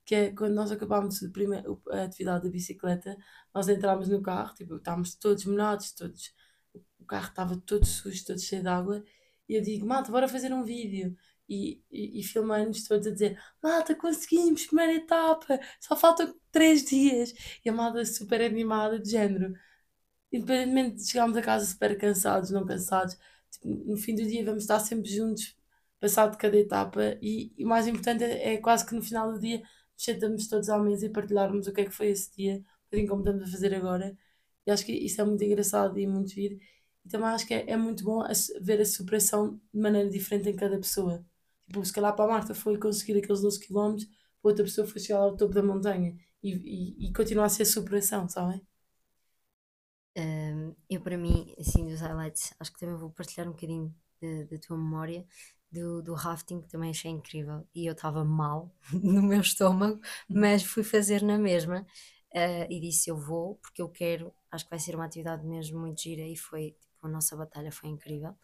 Que 0.06 0.16
é 0.16 0.32
quando 0.36 0.54
nós 0.54 0.72
acabámos 0.72 1.22
o 1.22 1.32
prime- 1.32 1.64
o- 1.68 1.82
a 1.92 2.04
atividade 2.04 2.44
da 2.46 2.50
bicicleta, 2.50 3.18
nós 3.54 3.68
entrámos 3.70 4.08
no 4.10 4.22
carro, 4.22 4.54
tipo, 4.56 4.76
estávamos 4.78 5.16
todos 5.16 5.46
molhados, 5.46 5.92
todos. 5.94 6.34
O 7.00 7.06
carro 7.06 7.30
estava 7.30 7.58
todo 7.66 7.86
sujo, 7.86 8.26
todo 8.26 8.40
cheio 8.40 8.62
de 8.62 8.68
água. 8.70 9.04
E 9.48 9.56
eu 9.56 9.62
digo, 9.62 9.86
malta, 9.86 10.12
bora 10.12 10.28
fazer 10.28 10.54
um 10.54 10.64
vídeo. 10.64 11.16
E, 11.48 11.82
e, 11.92 12.20
e 12.20 12.24
filmamos 12.24 12.84
todos 12.88 13.06
a 13.08 13.12
dizer: 13.12 13.40
Malta, 13.62 13.94
conseguimos, 13.96 14.66
primeira 14.66 14.94
etapa, 14.96 15.60
só 15.80 15.96
faltam 15.96 16.36
três 16.52 16.84
dias. 16.86 17.34
E 17.64 17.70
a 17.70 17.74
malta 17.74 18.04
super 18.06 18.42
animada, 18.42 19.00
de 19.00 19.10
género. 19.12 19.54
Independentemente 20.32 20.98
de 20.98 21.08
chegarmos 21.10 21.38
a 21.38 21.42
casa 21.42 21.66
super 21.66 21.98
cansados, 21.98 22.50
não 22.52 22.66
cansados, 22.66 23.18
tipo, 23.52 23.68
no 23.70 23.98
fim 23.98 24.16
do 24.16 24.24
dia 24.26 24.44
vamos 24.46 24.64
estar 24.64 24.80
sempre 24.80 25.10
juntos, 25.10 25.56
passado 26.00 26.38
cada 26.38 26.58
etapa. 26.58 27.18
E, 27.22 27.54
e 27.58 27.66
o 27.66 27.68
mais 27.68 27.88
importante 27.88 28.24
é, 28.24 28.56
é 28.56 28.58
quase 28.58 28.86
que 28.86 28.96
no 28.96 29.02
final 29.02 29.32
do 29.34 29.40
dia 29.40 29.62
nos 29.96 30.04
sentamos 30.04 30.48
todos 30.48 30.70
à 30.70 30.78
mesa 30.80 31.06
e 31.06 31.10
partilharmos 31.10 31.68
o 31.68 31.74
que 31.74 31.82
é 31.82 31.86
que 31.86 31.92
foi 31.92 32.08
esse 32.10 32.32
dia, 32.36 32.64
bocadinho 32.86 33.10
como 33.10 33.22
estamos 33.22 33.44
a 33.44 33.52
fazer 33.52 33.74
agora. 33.76 34.18
E 34.66 34.72
acho 34.72 34.86
que 34.86 34.94
isso 34.94 35.22
é 35.22 35.26
muito 35.26 35.44
engraçado 35.44 35.98
e 36.00 36.08
muito 36.08 36.30
giro. 36.32 36.60
E 37.06 37.10
também 37.10 37.28
acho 37.30 37.46
que 37.48 37.54
é, 37.54 37.72
é 37.72 37.78
muito 37.78 38.04
bom 38.04 38.22
a 38.22 38.32
ver 38.62 38.82
a 38.82 38.86
superação 38.86 39.60
de 39.74 39.80
maneira 39.80 40.10
diferente 40.10 40.50
em 40.50 40.56
cada 40.56 40.78
pessoa. 40.78 41.26
Tipo, 41.68 41.84
se 41.86 41.94
calhar 41.94 42.16
para 42.16 42.26
a 42.26 42.28
Marta 42.28 42.54
foi 42.56 42.78
conseguir 42.80 43.18
aqueles 43.18 43.42
12 43.42 43.60
km, 43.60 43.96
para 44.42 44.52
outra 44.52 44.64
pessoa 44.66 44.88
foi 44.88 45.02
chegar 45.02 45.20
ao 45.20 45.36
topo 45.36 45.54
da 45.54 45.64
montanha. 45.64 46.18
E, 46.44 46.52
e, 46.52 47.10
e 47.10 47.14
continua 47.14 47.46
a 47.46 47.50
ser 47.50 47.66
superação, 47.66 48.28
sabem? 48.30 48.62
Um, 50.18 50.74
eu, 50.90 51.02
para 51.02 51.18
mim, 51.18 51.54
assim, 51.60 51.88
dos 51.88 52.00
highlights, 52.00 52.54
acho 52.60 52.72
que 52.72 52.80
também 52.80 52.96
vou 52.96 53.10
partilhar 53.12 53.48
um 53.48 53.52
bocadinho 53.52 53.94
da 54.50 54.58
tua 54.58 54.78
memória 54.78 55.26
do, 55.76 56.02
do 56.02 56.14
rafting, 56.14 56.62
que 56.62 56.70
também 56.70 56.92
achei 56.92 57.12
incrível. 57.12 57.68
E 57.76 57.86
eu 57.86 57.94
estava 57.94 58.24
mal 58.24 58.74
no 58.94 59.22
meu 59.22 59.42
estômago, 59.42 60.00
mas 60.30 60.64
fui 60.64 60.84
fazer 60.84 61.22
na 61.22 61.38
mesma. 61.38 61.86
uh, 62.34 62.68
e 62.72 62.80
disse: 62.80 63.10
Eu 63.10 63.18
vou, 63.18 63.56
porque 63.58 63.82
eu 63.82 63.90
quero. 63.90 64.34
Acho 64.52 64.66
que 64.66 64.72
vai 64.72 64.80
ser 64.80 64.96
uma 64.96 65.06
atividade 65.06 65.46
mesmo 65.46 65.80
muito 65.80 66.02
gira. 66.02 66.22
E 66.24 66.36
foi, 66.38 66.72
tipo, 66.80 67.08
a 67.08 67.10
nossa 67.10 67.36
batalha 67.36 67.72
foi 67.72 67.90
incrível. 67.90 68.36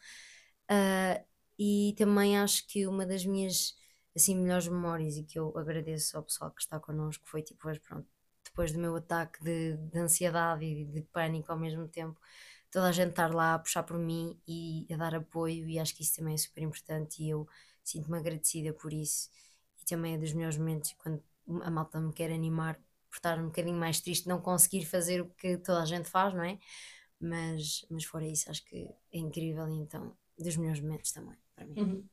Uh, 0.69 1.23
e 1.59 1.93
também 1.97 2.37
acho 2.39 2.67
que 2.67 2.87
uma 2.87 3.05
das 3.05 3.25
minhas 3.25 3.75
assim, 4.15 4.35
melhores 4.35 4.67
memórias 4.67 5.17
e 5.17 5.23
que 5.23 5.39
eu 5.39 5.57
agradeço 5.57 6.17
ao 6.17 6.23
pessoal 6.23 6.51
que 6.51 6.61
está 6.61 6.79
connosco 6.79 7.23
foi 7.27 7.41
tipo, 7.41 7.61
pronto, 7.81 8.07
depois 8.43 8.71
do 8.71 8.79
meu 8.79 8.95
ataque 8.95 9.43
de, 9.43 9.77
de 9.77 9.99
ansiedade 9.99 10.65
e 10.65 10.85
de 10.85 11.01
pânico 11.03 11.51
ao 11.51 11.57
mesmo 11.59 11.87
tempo, 11.87 12.19
toda 12.71 12.87
a 12.87 12.91
gente 12.91 13.09
estar 13.09 13.33
lá 13.33 13.55
a 13.55 13.59
puxar 13.59 13.83
por 13.83 13.97
mim 13.97 14.39
e 14.47 14.87
a 14.91 14.97
dar 14.97 15.13
apoio, 15.13 15.69
e 15.69 15.77
acho 15.77 15.95
que 15.95 16.03
isso 16.03 16.15
também 16.15 16.33
é 16.33 16.37
super 16.37 16.63
importante. 16.63 17.21
E 17.21 17.29
eu 17.29 17.47
sinto-me 17.83 18.17
agradecida 18.17 18.73
por 18.73 18.93
isso. 18.93 19.29
E 19.81 19.85
também 19.85 20.15
é 20.15 20.17
dos 20.17 20.33
melhores 20.33 20.57
momentos 20.57 20.93
quando 20.93 21.21
a 21.61 21.69
malta 21.69 21.99
me 21.99 22.13
quer 22.13 22.31
animar 22.31 22.75
por 23.09 23.17
estar 23.17 23.37
um 23.39 23.47
bocadinho 23.47 23.77
mais 23.77 23.99
triste, 23.99 24.27
não 24.27 24.41
conseguir 24.41 24.85
fazer 24.85 25.21
o 25.21 25.29
que 25.31 25.57
toda 25.57 25.81
a 25.81 25.85
gente 25.85 26.09
faz, 26.09 26.33
não 26.33 26.43
é? 26.43 26.57
Mas, 27.19 27.85
mas 27.89 28.05
fora 28.05 28.25
isso, 28.25 28.49
acho 28.49 28.63
que 28.65 28.87
é 29.11 29.19
incrível. 29.19 29.67
E 29.67 29.77
então, 29.77 30.15
dos 30.37 30.55
melhores 30.55 30.81
momentos 30.81 31.11
também, 31.11 31.35
para 31.53 31.65
mim. 31.65 31.73
Uhum. 31.77 32.09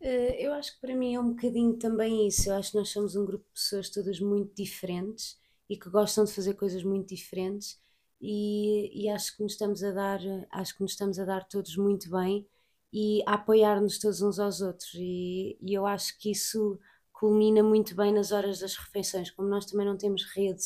Eh, 0.00 0.46
eu 0.46 0.52
acho 0.52 0.74
que 0.74 0.80
para 0.80 0.94
mim 0.94 1.14
é 1.14 1.20
um 1.20 1.30
bocadinho 1.30 1.76
também 1.76 2.28
isso. 2.28 2.50
Eu 2.50 2.56
acho 2.56 2.72
que 2.72 2.76
nós 2.76 2.90
somos 2.90 3.16
um 3.16 3.24
grupo 3.24 3.44
de 3.46 3.52
pessoas 3.54 3.88
todas 3.88 4.20
muito 4.20 4.54
diferentes 4.54 5.38
e 5.68 5.76
que 5.76 5.88
gostam 5.88 6.24
de 6.24 6.32
fazer 6.32 6.54
coisas 6.54 6.82
muito 6.82 7.08
diferentes 7.14 7.80
e, 8.20 9.04
e 9.04 9.08
acho 9.08 9.36
que 9.36 9.42
nos 9.42 9.52
estamos 9.52 9.82
a 9.84 9.92
dar, 9.92 10.20
acho 10.50 10.74
que 10.76 10.82
nos 10.82 10.92
estamos 10.92 11.18
a 11.18 11.24
dar 11.24 11.44
todos 11.48 11.76
muito 11.76 12.10
bem 12.10 12.46
e 12.92 13.22
a 13.26 13.34
apoiar-nos 13.34 13.98
todos 13.98 14.20
uns 14.22 14.38
aos 14.38 14.60
outros. 14.60 14.92
E, 14.94 15.56
e 15.60 15.74
eu 15.74 15.86
acho 15.86 16.18
que 16.18 16.30
isso 16.30 16.78
culmina 17.12 17.62
muito 17.62 17.94
bem 17.94 18.12
nas 18.12 18.32
horas 18.32 18.60
das 18.60 18.76
refeições, 18.76 19.30
como 19.30 19.48
nós 19.48 19.66
também 19.66 19.86
não 19.86 19.96
temos 19.96 20.24
rede 20.34 20.62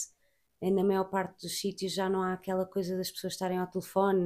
eh, 0.61 0.71
na 0.71 0.85
maior 0.85 1.05
parte 1.05 1.43
dos 1.43 1.59
sítios 1.61 1.93
já 1.93 2.09
não 2.09 2.23
há 2.23 2.33
aquela 2.35 2.65
coisa 2.67 2.97
das 2.97 3.11
pessoas 3.11 3.35
estarem 3.35 3.59
ao 3.59 3.67
telefone, 3.67 4.21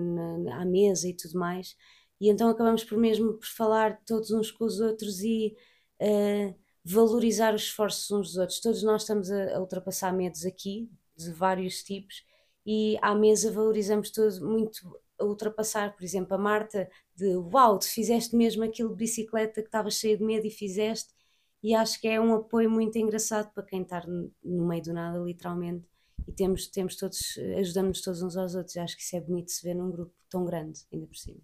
na- 0.45 0.63
à 0.63 0.65
mesa 0.65 1.09
e 1.09 1.15
tudo 1.17 1.39
mais. 1.39 1.77
E 2.21 2.29
então 2.31 2.49
acabamos 2.51 2.85
por 2.85 2.99
mesmo 2.99 3.35
por 3.35 3.47
falar 3.47 4.01
todos 4.05 4.31
uns 4.31 4.51
com 4.51 4.65
os 4.65 4.81
outros 4.81 5.21
e 5.23 5.57
eh, 6.01 6.55
valorizar 6.85 7.55
os 7.55 7.63
esforços 7.63 8.11
uns 8.11 8.29
dos 8.29 8.37
outros. 8.39 8.61
Todos 8.61 8.83
nós 8.83 9.03
estamos 9.03 9.31
a, 9.31 9.57
a 9.57 9.61
ultrapassar 9.61 10.13
medos 10.13 10.45
aqui, 10.45 10.91
de 11.17 11.33
vários 11.33 11.83
tipos, 11.83 12.23
e 12.71 12.99
à 13.01 13.15
mesa 13.15 13.51
valorizamos 13.51 14.11
todos 14.11 14.39
muito 14.41 15.01
a 15.19 15.25
ultrapassar, 15.25 15.97
por 15.97 16.05
exemplo, 16.05 16.35
a 16.35 16.39
Marta, 16.39 16.87
de 17.17 17.35
uau, 17.37 17.79
tu 17.79 17.87
fizeste 17.89 18.37
mesmo 18.37 18.63
aquilo 18.63 18.91
de 18.91 18.97
bicicleta 18.97 19.63
que 19.63 19.69
estava 19.69 19.91
cheio 19.91 20.19
de 20.19 20.25
medo 20.25 20.47
e 20.47 20.51
fizeste, 20.51 21.15
e 21.63 21.75
acho 21.75 21.99
que 21.99 22.07
é 22.07 22.21
um 22.21 22.35
apoio 22.35 22.71
muito 22.71 22.99
engraçado 22.99 23.51
para 23.55 23.65
quem 23.65 23.81
está 23.83 24.05
no 24.07 24.69
meio 24.69 24.83
do 24.83 24.93
nada, 24.93 25.19
literalmente, 25.19 25.87
e 26.27 26.33
temos, 26.33 26.67
temos 26.69 26.95
todos, 26.97 27.39
ajudamos 27.59 28.03
todos 28.03 28.21
uns 28.23 28.37
aos 28.37 28.55
outros, 28.55 28.77
e 28.77 28.81
acho 28.81 28.97
que 28.97 29.03
isso 29.03 29.17
é 29.17 29.21
bonito 29.21 29.51
se 29.51 29.63
ver 29.67 29.75
num 29.75 29.91
grupo 29.91 30.13
tão 30.29 30.45
grande, 30.45 30.81
ainda 30.93 31.07
por 31.07 31.17
cima. 31.17 31.41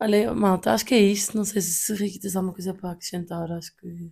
Olha, 0.00 0.34
malta, 0.34 0.72
acho 0.72 0.84
que 0.84 0.94
é 0.94 0.98
isso. 0.98 1.36
Não 1.36 1.44
sei 1.44 1.62
se, 1.62 1.94
Ricky 1.94 2.18
tens 2.20 2.34
alguma 2.36 2.52
coisa 2.54 2.74
para 2.74 2.90
acrescentar. 2.90 3.50
Acho 3.52 3.74
que. 3.76 4.10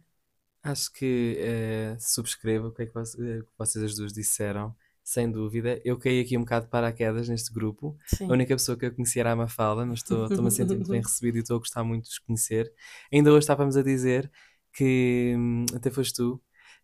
Acho 0.63 0.93
que 0.93 1.37
eh, 1.41 1.97
subscrevo 1.99 2.69
o 2.69 2.73
que 2.73 2.83
é 2.83 2.87
que 2.87 2.95
voce- 2.95 3.21
eh, 3.21 3.41
que 3.43 3.49
vocês 3.59 3.85
as 3.85 3.97
duas 3.97 4.13
disseram, 4.13 4.75
sem 5.05 5.31
dúvida. 5.31 5.81
Eu 5.85 5.99
caí 5.99 6.21
aqui 6.21 6.37
um 6.37 6.41
bocado 6.43 6.67
de 6.67 6.71
paraquedas 6.71 7.29
neste 7.29 7.53
grupo. 7.53 7.97
Sim. 8.07 8.27
A 8.29 8.33
única 8.33 8.55
pessoa 8.55 8.77
que 8.79 8.87
eu 8.87 8.95
conhecia 8.95 9.23
era 9.23 9.33
a 9.33 9.37
Mafalda, 9.37 9.85
mas 9.85 9.99
estou- 10.01 10.25
estou-me 10.25 10.49
a 10.49 10.51
sentir 10.51 10.75
muito 10.77 10.91
bem 10.91 11.01
recebido 11.03 11.37
e 11.37 11.41
estou 11.41 11.57
a 11.57 11.59
gostar 11.59 11.85
muito 11.85 12.05
de 12.05 12.11
os 12.11 12.19
conhecer. 12.19 12.73
Ainda 13.13 13.31
hoje 13.31 13.41
estávamos 13.41 13.77
a 13.77 13.83
dizer 13.83 14.31
que, 14.73 15.35
hum, 15.37 15.67
até 15.75 15.91
foste 15.91 16.15
tu, 16.15 16.41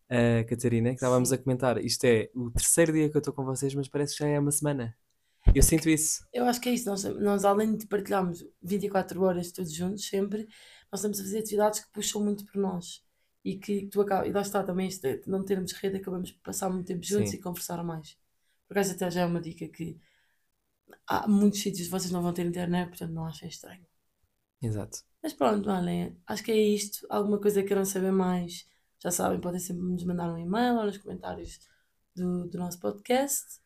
a 0.09 0.43
Catarina, 0.43 0.89
que 0.89 0.95
estávamos 0.95 1.29
Sim. 1.29 1.35
a 1.35 1.37
comentar. 1.37 1.77
Isto 1.83 2.03
é 2.05 2.29
o 2.35 2.49
terceiro 2.51 2.91
dia 2.93 3.09
que 3.09 3.15
eu 3.15 3.19
estou 3.19 3.33
com 3.33 3.43
vocês, 3.45 3.73
mas 3.75 3.87
parece 3.87 4.15
que 4.17 4.23
já 4.23 4.29
é 4.29 4.39
uma 4.39 4.51
semana. 4.51 4.95
Eu 5.55 5.63
sinto 5.63 5.89
isso. 5.89 6.25
Eu 6.33 6.45
acho 6.45 6.59
que 6.59 6.67
é 6.69 6.73
isso. 6.73 6.89
Nós, 6.89 7.03
nós, 7.03 7.45
além 7.45 7.75
de 7.75 7.87
partilharmos 7.87 8.43
24 8.61 9.21
horas 9.23 9.51
todos 9.51 9.73
juntos, 9.73 10.05
sempre, 10.07 10.47
nós 10.91 10.99
estamos 10.99 11.19
a 11.19 11.23
fazer 11.23 11.39
atividades 11.39 11.79
que 11.79 11.91
puxam 11.93 12.23
muito 12.23 12.45
por 12.45 12.59
nós. 12.59 13.01
E 13.49 13.57
que 13.57 13.87
tu 13.87 14.01
acabas. 14.01 14.27
E 14.27 14.31
lá 14.31 14.41
está 14.41 14.63
também 14.63 14.87
isto 14.87 15.01
de 15.01 15.27
não 15.27 15.43
termos 15.43 15.71
rede, 15.73 15.97
acabamos 15.97 16.31
por 16.31 16.41
passar 16.41 16.69
muito 16.69 16.87
tempo 16.87 17.03
juntos 17.03 17.31
Sim. 17.31 17.37
e 17.37 17.41
conversar 17.41 17.83
mais. 17.83 18.17
Por 18.67 18.73
acaso, 18.77 18.93
até 18.93 19.09
já 19.09 19.21
é 19.21 19.25
uma 19.25 19.41
dica 19.41 19.67
que 19.67 19.99
há 21.07 21.27
muitos 21.27 21.61
sítios 21.61 21.87
que 21.87 21.91
vocês 21.91 22.11
não 22.11 22.21
vão 22.21 22.33
ter 22.33 22.45
internet, 22.45 22.89
portanto 22.89 23.11
não 23.11 23.25
achem 23.25 23.49
estranho. 23.49 23.85
Exato. 24.61 24.99
Mas 25.23 25.33
pronto, 25.33 25.69
olhem, 25.69 26.15
acho 26.27 26.43
que 26.43 26.51
é 26.51 26.57
isto. 26.57 27.05
Alguma 27.09 27.39
coisa 27.39 27.61
que 27.61 27.67
queiram 27.67 27.85
saber 27.85 28.11
mais, 28.11 28.67
já 29.01 29.09
sabem, 29.09 29.39
podem 29.39 29.59
sempre 29.59 29.83
nos 29.83 30.03
mandar 30.03 30.31
um 30.31 30.37
e-mail 30.37 30.75
ou 30.77 30.85
nos 30.85 30.97
comentários 30.97 31.59
do, 32.15 32.47
do 32.47 32.57
nosso 32.57 32.79
podcast. 32.79 33.59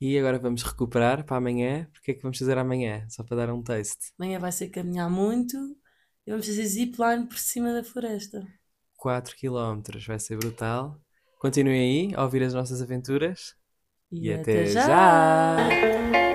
E 0.00 0.18
agora 0.18 0.38
vamos 0.38 0.62
recuperar 0.62 1.24
para 1.26 1.36
amanhã. 1.36 1.86
Porque 1.92 2.12
é 2.12 2.14
que 2.14 2.22
vamos 2.22 2.38
fazer 2.38 2.56
amanhã? 2.56 3.06
Só 3.10 3.22
para 3.22 3.36
dar 3.36 3.52
um 3.52 3.62
taste. 3.62 4.12
Amanhã 4.18 4.38
vai 4.38 4.50
ser 4.50 4.70
caminhar 4.70 5.10
muito 5.10 5.76
e 6.26 6.30
vamos 6.30 6.46
fazer 6.46 6.64
zipline 6.64 7.26
por 7.26 7.38
cima 7.38 7.72
da 7.74 7.84
floresta. 7.84 8.46
4 9.00 9.34
km, 9.34 9.80
vai 10.06 10.18
ser 10.18 10.36
brutal. 10.36 11.00
Continuem 11.38 11.80
aí 11.80 12.14
a 12.14 12.22
ouvir 12.22 12.42
as 12.42 12.52
nossas 12.52 12.82
aventuras. 12.82 13.54
E 14.12 14.30
até 14.32 14.66
já! 14.66 16.29